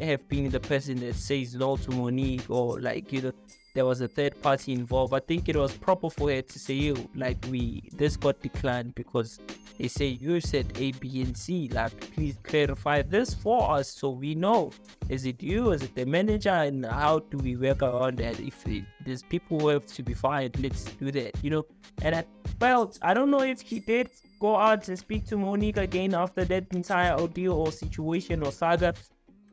have 0.00 0.26
been 0.28 0.50
the 0.50 0.60
person 0.60 0.98
that 1.00 1.14
says 1.14 1.54
no 1.54 1.76
to 1.76 1.90
Monique 1.90 2.48
or 2.50 2.80
like, 2.80 3.12
you 3.12 3.22
know, 3.22 3.32
there 3.74 3.86
was 3.86 4.00
a 4.00 4.08
third 4.08 4.40
party 4.42 4.72
involved. 4.72 5.14
I 5.14 5.20
think 5.20 5.48
it 5.48 5.56
was 5.56 5.72
proper 5.72 6.10
for 6.10 6.30
her 6.30 6.42
to 6.42 6.58
say, 6.58 6.74
"You 6.74 7.08
like 7.14 7.38
we 7.50 7.88
this 7.92 8.16
got 8.16 8.40
declined 8.40 8.94
because 8.94 9.38
they 9.80 9.88
say 9.88 10.06
you 10.08 10.40
said 10.40 10.72
A, 10.76 10.92
B, 10.92 11.22
and 11.22 11.34
C. 11.34 11.68
Like, 11.72 11.98
please 12.14 12.36
clarify 12.42 13.00
this 13.00 13.32
for 13.32 13.70
us 13.70 13.88
so 13.88 14.10
we 14.10 14.34
know. 14.34 14.72
Is 15.08 15.24
it 15.24 15.42
you? 15.42 15.70
Is 15.70 15.82
it 15.82 15.94
the 15.94 16.04
manager? 16.04 16.50
And 16.50 16.84
how 16.84 17.20
do 17.20 17.38
we 17.38 17.56
work 17.56 17.82
around 17.82 18.18
that? 18.18 18.38
If 18.40 18.66
it, 18.66 18.84
there's 19.06 19.22
people 19.22 19.58
who 19.58 19.68
have 19.68 19.86
to 19.86 20.02
be 20.02 20.12
fired, 20.12 20.60
let's 20.60 20.84
do 20.84 21.10
that. 21.12 21.32
You 21.42 21.50
know. 21.50 21.66
And 22.02 22.14
I 22.14 22.24
felt 22.58 22.98
I 23.00 23.14
don't 23.14 23.30
know 23.30 23.40
if 23.40 23.62
he 23.62 23.80
did 23.80 24.10
go 24.38 24.56
out 24.56 24.88
and 24.88 24.98
speak 24.98 25.26
to 25.28 25.38
Monique 25.38 25.78
again 25.78 26.14
after 26.14 26.44
that 26.44 26.66
entire 26.72 27.18
ordeal 27.18 27.52
or 27.54 27.72
situation 27.72 28.42
or 28.42 28.52
saga. 28.52 28.94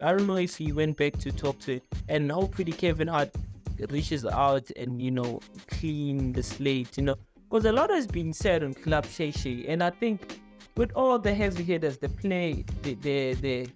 I 0.01 0.12
don't 0.12 0.27
know 0.27 0.38
if 0.38 0.58
he 0.58 0.73
went 0.73 0.97
back 0.97 1.17
to 1.19 1.32
talk 1.32 1.60
to 1.60 1.75
it. 1.75 1.84
And 2.10 2.30
hopefully 2.30 2.71
Kevin 2.71 3.08
Hart 3.08 3.32
reaches 3.91 4.25
out 4.25 4.69
and 4.75 5.01
you 5.01 5.11
know 5.11 5.39
clean 5.67 6.33
the 6.33 6.43
slate 6.43 6.97
you 6.97 7.03
know. 7.03 7.15
Because 7.49 7.65
a 7.65 7.71
lot 7.71 7.89
has 7.89 8.07
been 8.07 8.33
said 8.33 8.63
on 8.63 8.73
club 8.73 9.05
Shay 9.05 9.31
Shay 9.31 9.65
and 9.67 9.83
I 9.83 9.89
think 9.89 10.39
with 10.75 10.91
all 10.95 11.17
the 11.17 11.33
heavy 11.33 11.63
hitters 11.63 11.97
the 11.97 12.09
play 12.09 12.63
the 12.83 12.93
the, 12.95 13.33
the 13.35 13.69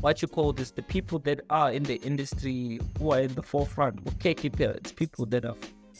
what 0.00 0.22
you 0.22 0.28
call 0.28 0.52
this 0.52 0.70
the 0.70 0.82
people 0.82 1.18
that 1.20 1.40
are 1.50 1.72
in 1.72 1.82
the 1.82 1.96
industry 1.96 2.80
who 2.98 3.12
are 3.12 3.20
in 3.20 3.34
the 3.34 3.42
forefront 3.42 3.98
okay 4.08 4.32
keep 4.34 4.60
it's 4.60 4.92
people 4.92 5.26
that 5.26 5.44
are 5.44 5.56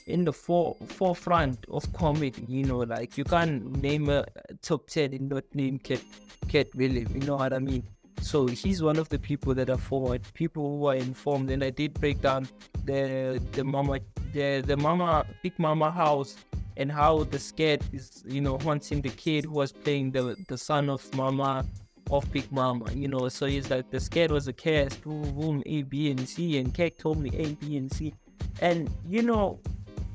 in 0.06 0.24
the 0.24 0.32
for, 0.32 0.76
forefront 0.86 1.66
of 1.70 1.92
comedy 1.92 2.44
you 2.48 2.64
know 2.64 2.78
like 2.78 3.18
you 3.18 3.24
can't 3.24 3.82
name 3.82 4.08
a 4.08 4.24
top 4.62 4.86
10 4.88 5.12
and 5.14 5.28
not 5.28 5.44
name 5.54 5.78
Katt 5.78 6.00
Katt 6.48 6.68
William 6.74 7.10
you 7.14 7.26
know 7.26 7.36
what 7.36 7.52
I 7.52 7.58
mean 7.58 7.82
so 8.20 8.46
he's 8.46 8.82
one 8.82 8.98
of 8.98 9.08
the 9.08 9.18
people 9.18 9.54
that 9.54 9.70
are 9.70 9.78
forward, 9.78 10.22
people 10.34 10.78
who 10.78 10.86
are 10.86 10.96
informed. 10.96 11.50
And 11.50 11.62
I 11.62 11.70
did 11.70 11.94
break 11.94 12.20
down 12.20 12.48
the 12.84 13.40
the 13.52 13.64
mama 13.64 14.00
the 14.32 14.62
the 14.66 14.76
mama 14.76 15.24
big 15.42 15.58
mama 15.58 15.90
house 15.90 16.36
and 16.76 16.90
how 16.90 17.24
the 17.24 17.38
scared 17.38 17.82
is 17.92 18.22
you 18.26 18.40
know 18.40 18.58
wanting 18.64 19.02
the 19.02 19.10
kid 19.10 19.44
who 19.44 19.52
was 19.52 19.72
playing 19.72 20.10
the 20.12 20.36
the 20.48 20.58
son 20.58 20.88
of 20.88 21.02
mama 21.14 21.64
of 22.10 22.30
Big 22.32 22.50
Mama, 22.50 22.90
you 22.92 23.08
know. 23.08 23.28
So 23.28 23.46
he's 23.46 23.70
like 23.70 23.90
the 23.90 24.00
scared 24.00 24.30
was 24.30 24.48
a 24.48 24.52
cast, 24.52 25.02
boom, 25.02 25.62
A, 25.66 25.82
B, 25.82 26.10
and 26.10 26.28
C, 26.28 26.58
and 26.58 26.72
Keck 26.72 26.96
told 26.96 27.18
me 27.18 27.30
A, 27.34 27.54
B, 27.54 27.76
and 27.76 27.92
C, 27.92 28.14
and 28.60 28.90
you 29.06 29.22
know, 29.22 29.60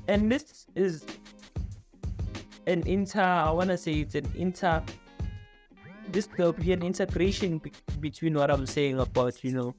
and 0.08 0.32
this 0.32 0.66
is 0.76 1.06
an 2.68 2.86
inter. 2.88 3.22
I 3.22 3.52
wanna 3.52 3.78
say 3.78 3.94
it's 3.94 4.16
an 4.16 4.28
inter 4.36 4.82
this 6.14 6.28
there'll 6.38 6.54
be 6.54 6.72
an 6.72 6.84
integration 6.84 7.58
be- 7.58 7.72
between 8.00 8.36
what 8.36 8.50
I'm 8.52 8.66
saying 8.66 9.00
about, 9.00 9.44
you 9.44 9.52
know, 9.52 9.76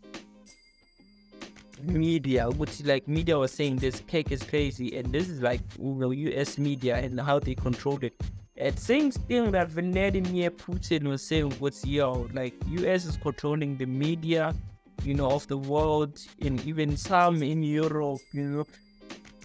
media, 1.83 2.51
which 2.51 2.85
like 2.85 3.07
media 3.09 3.39
was 3.39 3.53
saying 3.53 3.77
this 3.77 4.01
cake 4.01 4.33
is 4.33 4.43
crazy, 4.43 4.97
and 4.97 5.13
this 5.13 5.29
is 5.29 5.41
like 5.41 5.61
you 5.79 5.95
know 5.95 6.11
US 6.11 6.59
media 6.59 6.97
and 6.97 7.21
how 7.21 7.39
they 7.39 7.55
control 7.55 7.99
it. 8.03 8.15
At 8.59 8.79
same 8.79 9.11
thing 9.11 9.51
that 9.53 9.69
Vladimir 9.69 10.51
Putin 10.51 11.05
was 11.05 11.23
saying 11.23 11.53
what's 11.59 11.85
yo, 11.85 12.29
like 12.33 12.55
US 12.69 13.05
is 13.05 13.17
controlling 13.17 13.77
the 13.77 13.87
media, 13.87 14.55
you 15.03 15.15
know, 15.15 15.31
of 15.31 15.47
the 15.49 15.59
world 15.59 16.21
and 16.41 16.65
even 16.65 16.97
some 16.97 17.43
in 17.43 17.63
Europe, 17.63 18.21
you 18.33 18.43
know. 18.43 18.67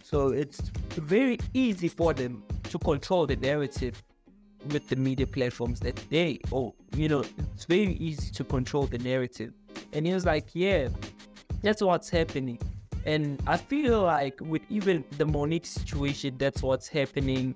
So 0.04 0.30
it's 0.30 0.60
very 0.96 1.38
easy 1.54 1.88
for 1.88 2.14
them 2.14 2.44
to 2.64 2.80
control 2.80 3.28
the 3.28 3.36
narrative 3.36 4.02
with 4.68 4.88
the 4.90 4.96
media 4.96 5.26
platforms 5.26 5.80
that 5.80 5.96
they 6.10 6.40
oh 6.52 6.74
you 6.96 7.08
know 7.08 7.24
it's 7.54 7.66
very 7.66 7.94
easy 7.94 8.32
to 8.32 8.44
control 8.44 8.86
the 8.86 8.98
narrative. 9.00 9.54
And 9.94 10.06
he 10.06 10.14
was 10.14 10.26
like 10.26 10.50
yeah 10.54 10.90
that's 11.62 11.82
what's 11.82 12.10
happening. 12.10 12.60
And 13.06 13.42
i 13.48 13.58
feel 13.58 14.04
like 14.04 14.40
with 14.42 14.62
even 14.70 15.04
the 15.18 15.26
monique 15.26 15.66
situation 15.66 16.36
that's 16.38 16.62
what's 16.62 16.88
happening. 16.88 17.56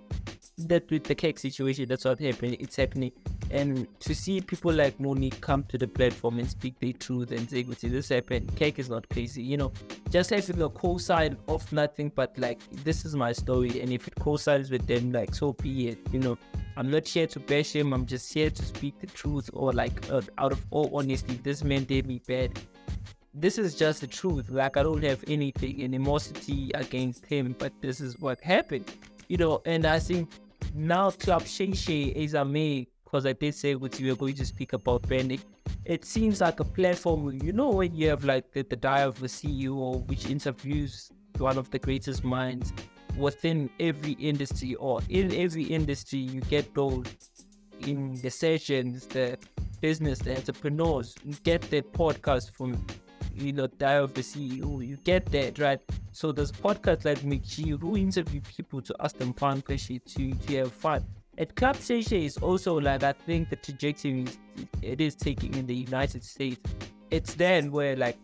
That 0.59 0.89
with 0.91 1.03
the 1.05 1.15
cake 1.15 1.39
situation 1.39 1.87
that's 1.89 2.05
what's 2.05 2.21
happening 2.21 2.57
it's 2.59 2.75
happening. 2.75 3.11
And 3.51 3.87
to 3.99 4.15
see 4.15 4.39
people 4.39 4.71
like 4.71 4.99
monique 4.99 5.41
come 5.41 5.63
to 5.65 5.77
the 5.77 5.87
platform 5.87 6.39
and 6.39 6.49
speak 6.49 6.79
their 6.79 6.93
truth 6.93 7.31
and 7.31 7.49
say 7.49 7.63
"See, 7.63 7.89
this 7.89 8.09
happened 8.09 8.55
cake 8.55 8.79
is 8.79 8.89
not 8.89 9.07
crazy 9.09 9.41
you 9.41 9.57
know 9.57 9.71
just 10.09 10.29
having 10.29 10.61
a 10.61 10.69
co-side 10.69 11.37
of 11.47 11.71
nothing 11.73 12.11
but 12.15 12.37
like 12.37 12.59
this 12.83 13.03
is 13.03 13.15
my 13.15 13.31
story. 13.31 13.81
And 13.81 13.91
if 13.91 14.07
it 14.07 14.15
co-sides 14.19 14.71
with 14.71 14.87
them 14.87 15.11
like 15.11 15.35
so 15.35 15.53
be 15.53 15.89
it 15.89 15.97
you 16.11 16.19
know 16.19 16.37
I'm 16.75 16.89
not 16.89 17.07
here 17.07 17.27
to 17.27 17.39
bash 17.39 17.73
him. 17.73 17.93
I'm 17.93 18.05
just 18.05 18.33
here 18.33 18.49
to 18.49 18.65
speak 18.65 18.99
the 18.99 19.07
truth 19.07 19.49
or 19.53 19.71
like 19.73 20.09
uh, 20.09 20.21
out 20.37 20.51
of 20.51 20.65
all 20.71 20.89
honesty, 20.93 21.39
this 21.43 21.63
man 21.63 21.83
did 21.83 22.07
me 22.07 22.21
bad. 22.27 22.59
This 23.33 23.57
is 23.57 23.75
just 23.75 24.01
the 24.01 24.07
truth. 24.07 24.49
Like 24.49 24.77
I 24.77 24.83
don't 24.83 25.03
have 25.03 25.23
anything 25.27 25.83
animosity 25.83 26.71
against 26.73 27.25
him, 27.25 27.55
but 27.57 27.73
this 27.81 28.01
is 28.01 28.19
what 28.19 28.41
happened. 28.41 28.91
You 29.27 29.37
know, 29.37 29.61
and 29.65 29.85
I 29.85 29.99
think 29.99 30.31
now 30.73 31.11
Shay 31.11 31.73
Shay 31.73 32.03
is 32.15 32.33
a 32.33 32.43
me 32.43 32.87
because 33.03 33.25
I 33.25 33.33
did 33.33 33.53
say 33.53 33.75
what 33.75 33.99
you 33.99 34.09
were 34.09 34.15
going 34.15 34.35
to 34.35 34.45
speak 34.45 34.73
about 34.73 35.03
branding. 35.03 35.41
It 35.85 36.05
seems 36.05 36.41
like 36.41 36.59
a 36.59 36.63
platform, 36.63 37.39
you 37.43 37.53
know, 37.53 37.69
when 37.69 37.95
you 37.95 38.09
have 38.09 38.23
like 38.23 38.51
the, 38.51 38.63
the 38.63 38.75
diary 38.75 39.07
of 39.09 39.21
a 39.21 39.27
CEO 39.27 40.07
which 40.07 40.27
interviews 40.27 41.11
one 41.37 41.57
of 41.57 41.69
the 41.71 41.79
greatest 41.79 42.23
minds 42.23 42.73
within 43.17 43.69
every 43.79 44.13
industry 44.13 44.75
or 44.75 45.01
in 45.09 45.33
every 45.33 45.63
industry 45.63 46.19
you 46.19 46.41
get 46.41 46.73
those 46.73 47.05
in 47.81 48.13
the 48.21 48.29
sessions 48.29 49.05
the 49.07 49.37
business 49.81 50.19
the 50.19 50.35
entrepreneurs 50.35 51.15
you 51.23 51.33
get 51.43 51.61
the 51.69 51.81
podcast 51.81 52.55
from 52.55 52.85
you 53.35 53.51
know 53.51 53.67
die 53.67 53.93
of 53.93 54.13
the 54.13 54.21
ceo 54.21 54.85
you 54.85 54.95
get 54.97 55.25
that 55.27 55.59
right 55.59 55.79
so 56.11 56.31
there's 56.31 56.51
podcasts 56.51 57.05
like 57.05 57.19
McG 57.19 57.79
who 57.79 57.97
interview 57.97 58.39
people 58.41 58.81
to 58.81 58.95
ask 58.99 59.17
them 59.17 59.33
fun 59.33 59.61
questions 59.61 60.01
to, 60.13 60.33
to 60.33 60.57
have 60.57 60.71
fun 60.71 61.03
at 61.37 61.55
Club 61.55 61.75
Shay 61.77 62.25
is 62.25 62.37
also 62.37 62.79
like 62.79 63.03
I 63.03 63.13
think 63.13 63.49
the 63.49 63.55
trajectory 63.55 64.27
it 64.81 65.01
is 65.01 65.15
taking 65.15 65.53
in 65.55 65.65
the 65.65 65.75
United 65.75 66.23
States. 66.23 66.61
It's 67.09 67.33
then 67.33 67.71
where 67.71 67.95
like 67.95 68.17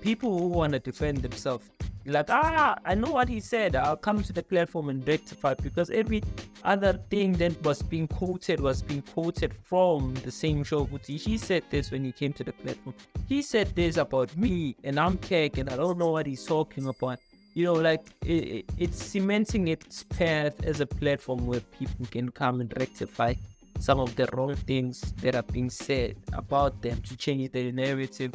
people 0.00 0.38
who 0.38 0.46
want 0.46 0.72
to 0.74 0.78
defend 0.78 1.18
themselves 1.18 1.68
like, 2.12 2.30
ah, 2.30 2.76
I 2.84 2.94
know 2.94 3.10
what 3.10 3.28
he 3.28 3.40
said. 3.40 3.76
I'll 3.76 3.96
come 3.96 4.22
to 4.22 4.32
the 4.32 4.42
platform 4.42 4.88
and 4.88 5.06
rectify 5.06 5.54
because 5.54 5.90
every 5.90 6.22
other 6.64 7.00
thing 7.10 7.32
that 7.34 7.62
was 7.64 7.82
being 7.82 8.06
quoted 8.08 8.60
was 8.60 8.82
being 8.82 9.02
quoted 9.02 9.54
from 9.62 10.14
the 10.24 10.30
same 10.30 10.62
show. 10.64 10.84
But 10.84 11.06
he 11.06 11.36
said 11.38 11.64
this 11.70 11.90
when 11.90 12.04
he 12.04 12.12
came 12.12 12.32
to 12.34 12.44
the 12.44 12.52
platform. 12.52 12.94
He 13.28 13.42
said 13.42 13.74
this 13.74 13.96
about 13.96 14.36
me 14.36 14.76
and 14.84 15.00
I'm 15.00 15.18
Keck 15.18 15.58
and 15.58 15.68
I 15.68 15.76
don't 15.76 15.98
know 15.98 16.10
what 16.10 16.26
he's 16.26 16.44
talking 16.44 16.86
about. 16.86 17.18
you 17.56 17.64
know, 17.64 17.72
like 17.72 18.04
it, 18.22 18.66
it's 18.76 19.02
cementing 19.02 19.68
its 19.68 20.02
path 20.02 20.62
as 20.64 20.80
a 20.80 20.86
platform 20.86 21.46
where 21.46 21.60
people 21.78 22.04
can 22.10 22.28
come 22.28 22.60
and 22.60 22.70
rectify 22.76 23.32
some 23.78 23.98
of 23.98 24.14
the 24.14 24.28
wrong 24.34 24.54
things 24.54 25.00
that 25.22 25.34
are 25.34 25.42
being 25.42 25.70
said 25.70 26.16
about 26.34 26.82
them 26.82 27.00
to 27.00 27.16
change 27.16 27.50
their 27.52 27.72
narrative 27.72 28.32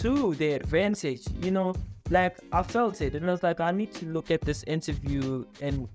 to 0.00 0.34
their 0.34 0.56
advantage. 0.56 1.22
You 1.40 1.52
know, 1.52 1.74
like 2.10 2.38
I 2.52 2.62
felt 2.62 3.00
it, 3.00 3.14
and 3.14 3.26
I 3.26 3.32
was 3.32 3.42
like, 3.42 3.60
I 3.60 3.70
need 3.70 3.92
to 3.94 4.06
look 4.06 4.30
at 4.30 4.40
this 4.40 4.62
interview 4.64 5.44
and 5.60 5.88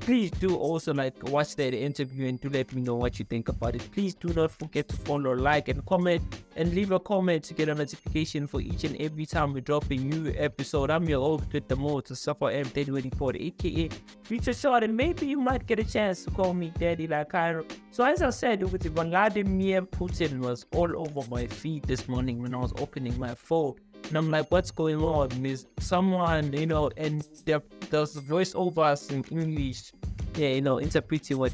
please 0.00 0.32
do 0.32 0.56
also 0.56 0.92
like 0.92 1.14
watch 1.30 1.54
that 1.56 1.72
interview 1.72 2.26
and 2.26 2.40
do 2.40 2.48
let 2.48 2.72
me 2.72 2.82
know 2.82 2.96
what 2.96 3.18
you 3.18 3.24
think 3.24 3.48
about 3.48 3.74
it. 3.76 3.88
Please 3.92 4.14
do 4.14 4.28
not 4.34 4.50
forget 4.50 4.88
to 4.88 4.96
follow, 4.96 5.32
like, 5.32 5.68
and 5.68 5.84
comment, 5.86 6.22
and 6.56 6.74
leave 6.74 6.90
a 6.90 6.98
comment 6.98 7.44
to 7.44 7.54
get 7.54 7.68
a 7.68 7.74
notification 7.74 8.46
for 8.46 8.60
each 8.60 8.84
and 8.84 9.00
every 9.00 9.26
time 9.26 9.52
we 9.52 9.60
drop 9.60 9.88
a 9.90 9.94
new 9.94 10.34
episode. 10.36 10.90
I'm 10.90 11.08
your 11.08 11.20
host 11.20 11.52
with 11.52 11.68
the 11.68 11.76
most, 11.76 12.14
Suffer 12.16 12.46
M1024, 12.46 13.40
aka 13.40 13.88
Future 14.24 14.52
Short, 14.52 14.82
and 14.82 14.96
maybe 14.96 15.26
you 15.26 15.38
might 15.38 15.66
get 15.66 15.78
a 15.78 15.84
chance 15.84 16.24
to 16.24 16.30
call 16.32 16.52
me 16.52 16.72
Daddy 16.78 17.06
like 17.06 17.34
I. 17.34 17.62
So 17.90 18.04
as 18.04 18.22
I 18.22 18.30
said, 18.30 18.62
with 18.72 18.82
Vladimir 18.82 19.82
Putin 19.82 20.40
was 20.40 20.66
all 20.74 20.90
over 20.96 21.28
my 21.30 21.46
feed 21.46 21.84
this 21.84 22.08
morning 22.08 22.42
when 22.42 22.54
I 22.54 22.58
was 22.58 22.72
opening 22.78 23.18
my 23.18 23.34
phone. 23.34 23.74
And 24.08 24.16
I'm 24.16 24.30
like, 24.30 24.50
what's 24.50 24.70
going 24.70 25.02
on? 25.02 25.44
Is 25.44 25.66
someone, 25.78 26.52
you 26.52 26.66
know, 26.66 26.90
and 26.96 27.26
there, 27.46 27.62
there's 27.90 28.16
voiceovers 28.16 29.10
in 29.10 29.24
English, 29.36 29.92
yeah, 30.36 30.48
you 30.48 30.60
know, 30.60 30.78
interpreting 30.78 31.38
what, 31.38 31.52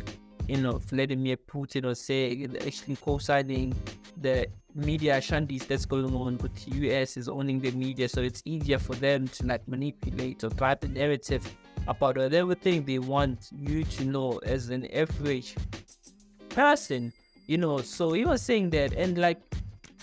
you 0.49 0.57
know, 0.57 0.79
Vladimir 0.79 1.37
Putin 1.37 1.85
was 1.85 2.01
saying, 2.01 2.57
actually 2.67 2.97
co-signing 2.97 3.75
the 4.21 4.49
media 4.75 5.21
shanties 5.21 5.67
that's 5.67 5.85
going 5.85 6.15
on 6.15 6.39
with 6.39 6.55
the 6.65 6.89
US 6.89 7.17
is 7.17 7.29
owning 7.29 7.61
the 7.61 7.71
media, 7.73 8.09
so 8.09 8.21
it's 8.23 8.43
easier 8.45 8.79
for 8.79 8.95
them 8.97 9.29
to 9.29 9.47
like 9.47 9.67
manipulate 9.69 10.43
or 10.45 10.51
drive 10.51 10.81
the 10.81 10.89
narrative 10.89 11.49
about 11.87 12.17
whatever 12.17 12.55
thing 12.55 12.85
they 12.85 12.99
want 12.99 13.49
you 13.53 13.85
to 13.85 14.05
know 14.05 14.39
as 14.39 14.71
an 14.71 14.87
average 14.93 15.55
person, 16.51 17.13
you 17.47 17.59
know. 17.59 17.79
So 17.79 18.13
he 18.13 18.25
was 18.25 18.43
saying 18.43 18.71
that, 18.71 18.93
and 18.93 19.19
like 19.19 19.41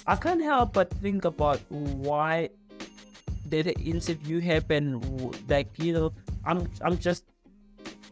I 0.08 0.15
can't 0.15 0.41
help 0.41 0.74
but 0.74 0.91
think 1.02 1.26
about 1.26 1.60
why 1.70 2.50
did 3.50 3.65
the 3.65 3.76
interview 3.80 4.39
happen. 4.39 5.02
Like 5.48 5.68
you 5.78 5.94
know, 5.94 6.13
I'm 6.46 6.70
I'm 6.82 6.98
just 6.98 7.26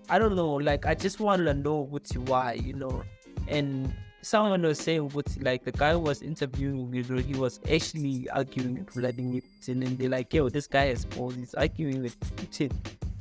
I 0.10 0.20
don't 0.20 0.36
know. 0.36 0.54
Like 0.54 0.86
I 0.86 0.96
just 0.96 1.20
want 1.20 1.46
to 1.46 1.54
know 1.54 1.82
what's 1.82 2.16
why, 2.16 2.54
you 2.54 2.74
know. 2.74 3.04
And 3.48 3.94
someone 4.22 4.62
was 4.62 4.80
saying 4.80 5.10
what 5.10 5.28
like 5.42 5.66
the 5.66 5.72
guy 5.72 5.96
was 5.96 6.22
interviewing 6.22 6.94
you 6.94 7.04
know, 7.04 7.18
he 7.18 7.36
was 7.36 7.60
actually 7.72 8.30
arguing 8.30 8.76
with 8.76 8.90
Vladimir 8.94 9.42
Putin 9.42 9.86
and 9.86 9.98
they're 9.98 10.10
like, 10.10 10.34
yo, 10.34 10.50
this 10.50 10.66
guy 10.66 10.86
is 10.86 11.06
balls, 11.06 11.36
he's 11.36 11.54
arguing 11.54 12.02
with 12.02 12.20
Putin. 12.38 12.72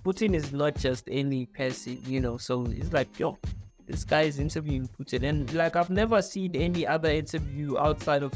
Putin 0.05 0.35
is 0.35 0.53
not 0.53 0.77
just 0.77 1.09
any 1.11 1.47
person, 1.47 2.01
you 2.07 2.21
know, 2.21 2.37
so 2.37 2.67
it's 2.71 2.93
like, 2.93 3.19
yo, 3.19 3.37
this 3.87 4.05
guy 4.05 4.23
is 4.23 4.39
interviewing 4.39 4.89
Putin. 4.99 5.29
And 5.29 5.53
like 5.55 5.77
I've 5.77 5.91
never 5.91 6.23
seen 6.23 6.55
any 6.57 6.87
other 6.87 7.11
interview 7.11 7.79
outside 7.79 8.23
of 8.23 8.33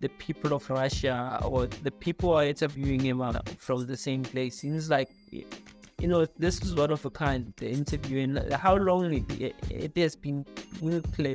the 0.00 0.08
people 0.08 0.52
of 0.54 0.68
Russia 0.70 1.40
or 1.44 1.66
the 1.66 1.90
people 1.90 2.32
are 2.32 2.44
interviewing 2.44 3.00
him 3.00 3.22
from 3.58 3.86
the 3.86 3.96
same 3.96 4.22
place. 4.22 4.58
Seems 4.58 4.88
like, 4.88 5.10
you 5.30 6.08
know, 6.08 6.26
this 6.38 6.62
is 6.62 6.74
one 6.74 6.90
of 6.90 7.04
a 7.04 7.10
kind. 7.10 7.52
The 7.56 7.70
interviewing, 7.70 8.36
how 8.52 8.76
long 8.76 9.12
it, 9.12 9.54
it 9.70 9.96
has 9.96 10.16
been 10.16 10.46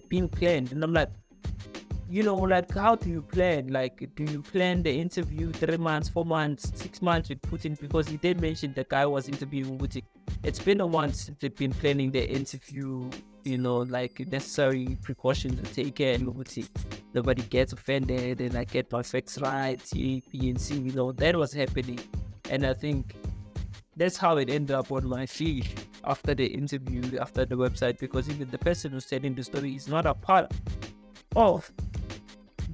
being 0.10 0.28
planned, 0.28 0.72
and 0.72 0.84
I'm 0.84 0.94
like, 0.94 1.10
you 2.10 2.24
know, 2.24 2.36
like 2.36 2.72
how 2.74 2.96
do 2.96 3.10
you 3.10 3.22
plan? 3.22 3.68
Like, 3.68 4.10
do 4.16 4.24
you 4.24 4.42
plan 4.42 4.84
the 4.84 5.00
interview 5.00 5.52
three 5.52 5.78
months, 5.78 6.10
four 6.10 6.26
months, 6.26 6.72
six 6.76 7.02
months 7.02 7.30
with 7.30 7.42
Putin? 7.42 7.80
Because 7.80 8.08
he 8.08 8.18
did 8.18 8.42
mention 8.42 8.74
the 8.74 8.84
guy 8.84 9.06
was 9.06 9.28
interviewing 9.28 9.78
Putin. 9.78 10.04
It's 10.44 10.60
been 10.60 10.82
a 10.82 10.88
month 10.88 11.16
since 11.16 11.38
they've 11.40 11.56
been 11.56 11.74
planning 11.74 12.12
the 12.12 12.28
interview. 12.28 13.10
You 13.44 13.60
know, 13.60 13.78
like 13.78 14.20
necessary 14.32 14.98
precautions 15.04 15.62
to 15.62 15.76
take 15.76 15.96
care 15.96 16.18
nobody 17.14 17.44
gets 17.44 17.74
offended 17.74 18.42
and 18.42 18.58
I 18.58 18.64
get 18.64 18.92
my 18.92 19.04
facts 19.04 19.38
right, 19.38 19.80
A, 19.96 20.22
B, 20.32 20.50
and 20.50 20.60
C. 20.60 20.80
You 20.80 20.92
know, 20.94 21.12
that 21.12 21.36
was 21.36 21.54
happening. 21.54 22.00
And 22.50 22.66
I 22.66 22.74
think 22.74 23.16
that's 23.96 24.18
how 24.18 24.38
it 24.38 24.50
ended 24.50 24.76
up 24.76 24.92
on 24.92 25.08
my 25.08 25.26
feed 25.26 25.68
after 26.04 26.36
the 26.36 26.46
interview, 26.46 27.20
after 27.20 27.46
the 27.46 27.56
website, 27.56 28.00
because 28.00 28.30
even 28.30 28.50
the 28.50 28.58
person 28.58 28.92
who's 28.92 29.06
telling 29.06 29.36
the 29.36 29.44
story 29.44 29.76
is 29.76 29.88
not 29.88 30.06
a 30.06 30.14
part 30.14 30.52
of 31.36 31.72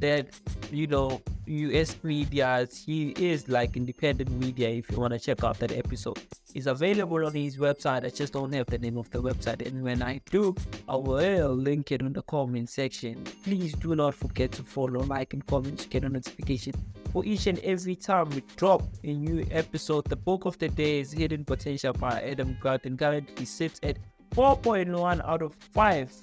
that, 0.01 0.27
you 0.71 0.87
know, 0.87 1.21
US 1.45 1.95
media. 2.03 2.67
He 2.85 3.09
is 3.11 3.49
like 3.49 3.75
independent 3.75 4.31
media 4.31 4.69
if 4.69 4.91
you 4.91 4.97
want 4.97 5.13
to 5.13 5.19
check 5.19 5.43
out 5.43 5.59
that 5.59 5.71
episode. 5.71 6.19
It's 6.53 6.65
available 6.65 7.25
on 7.25 7.33
his 7.33 7.57
website. 7.57 8.05
I 8.05 8.09
just 8.09 8.33
don't 8.33 8.53
have 8.53 8.67
the 8.67 8.77
name 8.77 8.97
of 8.97 9.09
the 9.09 9.21
website. 9.21 9.65
And 9.65 9.81
when 9.83 10.01
I 10.01 10.19
do, 10.29 10.53
I 10.87 10.95
will 10.95 11.55
link 11.55 11.91
it 11.91 12.01
in 12.01 12.13
the 12.13 12.21
comment 12.23 12.69
section. 12.69 13.23
Please 13.43 13.73
do 13.73 13.95
not 13.95 14.13
forget 14.15 14.51
to 14.53 14.63
follow, 14.63 15.01
like, 15.01 15.33
and 15.33 15.45
comment 15.47 15.79
to 15.79 15.87
get 15.87 16.03
a 16.03 16.09
notification 16.09 16.73
for 17.11 17.25
each 17.25 17.47
and 17.47 17.59
every 17.59 17.95
time 17.95 18.29
we 18.29 18.43
drop 18.57 18.83
a 19.03 19.13
new 19.13 19.45
episode. 19.51 20.05
The 20.05 20.15
book 20.15 20.45
of 20.45 20.57
the 20.59 20.67
day 20.67 20.99
is 20.99 21.11
Hidden 21.11 21.45
Potential 21.45 21.93
by 21.93 22.21
Adam 22.21 22.57
and 22.63 22.99
currently 22.99 23.45
sits 23.45 23.79
at 23.83 23.97
4.1 24.31 25.27
out 25.27 25.41
of 25.41 25.53
5 25.55 26.13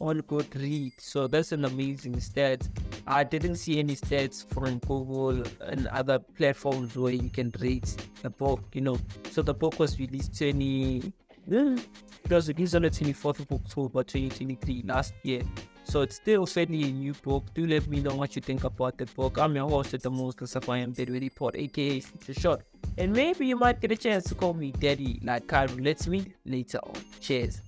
on 0.00 0.20
Goodreads. 0.22 1.00
So 1.00 1.26
that's 1.26 1.52
an 1.52 1.64
amazing 1.64 2.20
stat. 2.20 2.68
I 3.06 3.24
didn't 3.24 3.56
see 3.56 3.78
any 3.78 3.96
stats 3.96 4.46
from 4.52 4.78
Google 4.78 5.42
and 5.60 5.86
other 5.88 6.18
platforms 6.18 6.96
where 6.96 7.12
you 7.12 7.30
can 7.30 7.52
rate 7.60 7.96
the 8.22 8.30
book, 8.30 8.60
you 8.72 8.80
know. 8.80 8.98
So 9.30 9.42
the 9.42 9.54
book 9.54 9.78
was 9.78 9.98
released 9.98 10.36
20, 10.38 11.12
it 11.50 12.30
was 12.30 12.48
released 12.48 12.74
on 12.74 12.82
the 12.82 12.90
24th 12.90 13.40
of 13.40 13.52
October 13.52 14.02
2023 14.02 14.82
last 14.86 15.14
year. 15.22 15.42
So 15.84 16.00
it's 16.00 16.16
still 16.16 16.46
fairly 16.46 16.84
a 16.84 16.92
new 16.92 17.12
book. 17.12 17.44
Do 17.54 17.66
let 17.66 17.86
me 17.86 18.00
know 18.00 18.14
what 18.14 18.34
you 18.34 18.40
think 18.40 18.64
about 18.64 18.96
the 18.96 19.04
book. 19.06 19.38
I'm 19.38 19.54
your 19.54 19.68
host 19.68 19.92
at 19.92 20.02
the 20.02 20.10
most 20.10 20.40
am 20.40 20.92
Daddy 20.92 21.20
Report, 21.20 21.54
aka 21.56 22.00
Future 22.00 22.40
Short. 22.40 22.62
And 22.96 23.12
maybe 23.12 23.46
you 23.46 23.56
might 23.56 23.80
get 23.80 23.92
a 23.92 23.96
chance 23.96 24.24
to 24.24 24.34
call 24.34 24.54
me 24.54 24.72
Daddy 24.72 25.20
like 25.22 25.46
Kyron. 25.46 25.84
Let's 25.84 26.06
meet 26.06 26.34
later 26.46 26.78
on. 26.78 26.94
Cheers. 27.20 27.60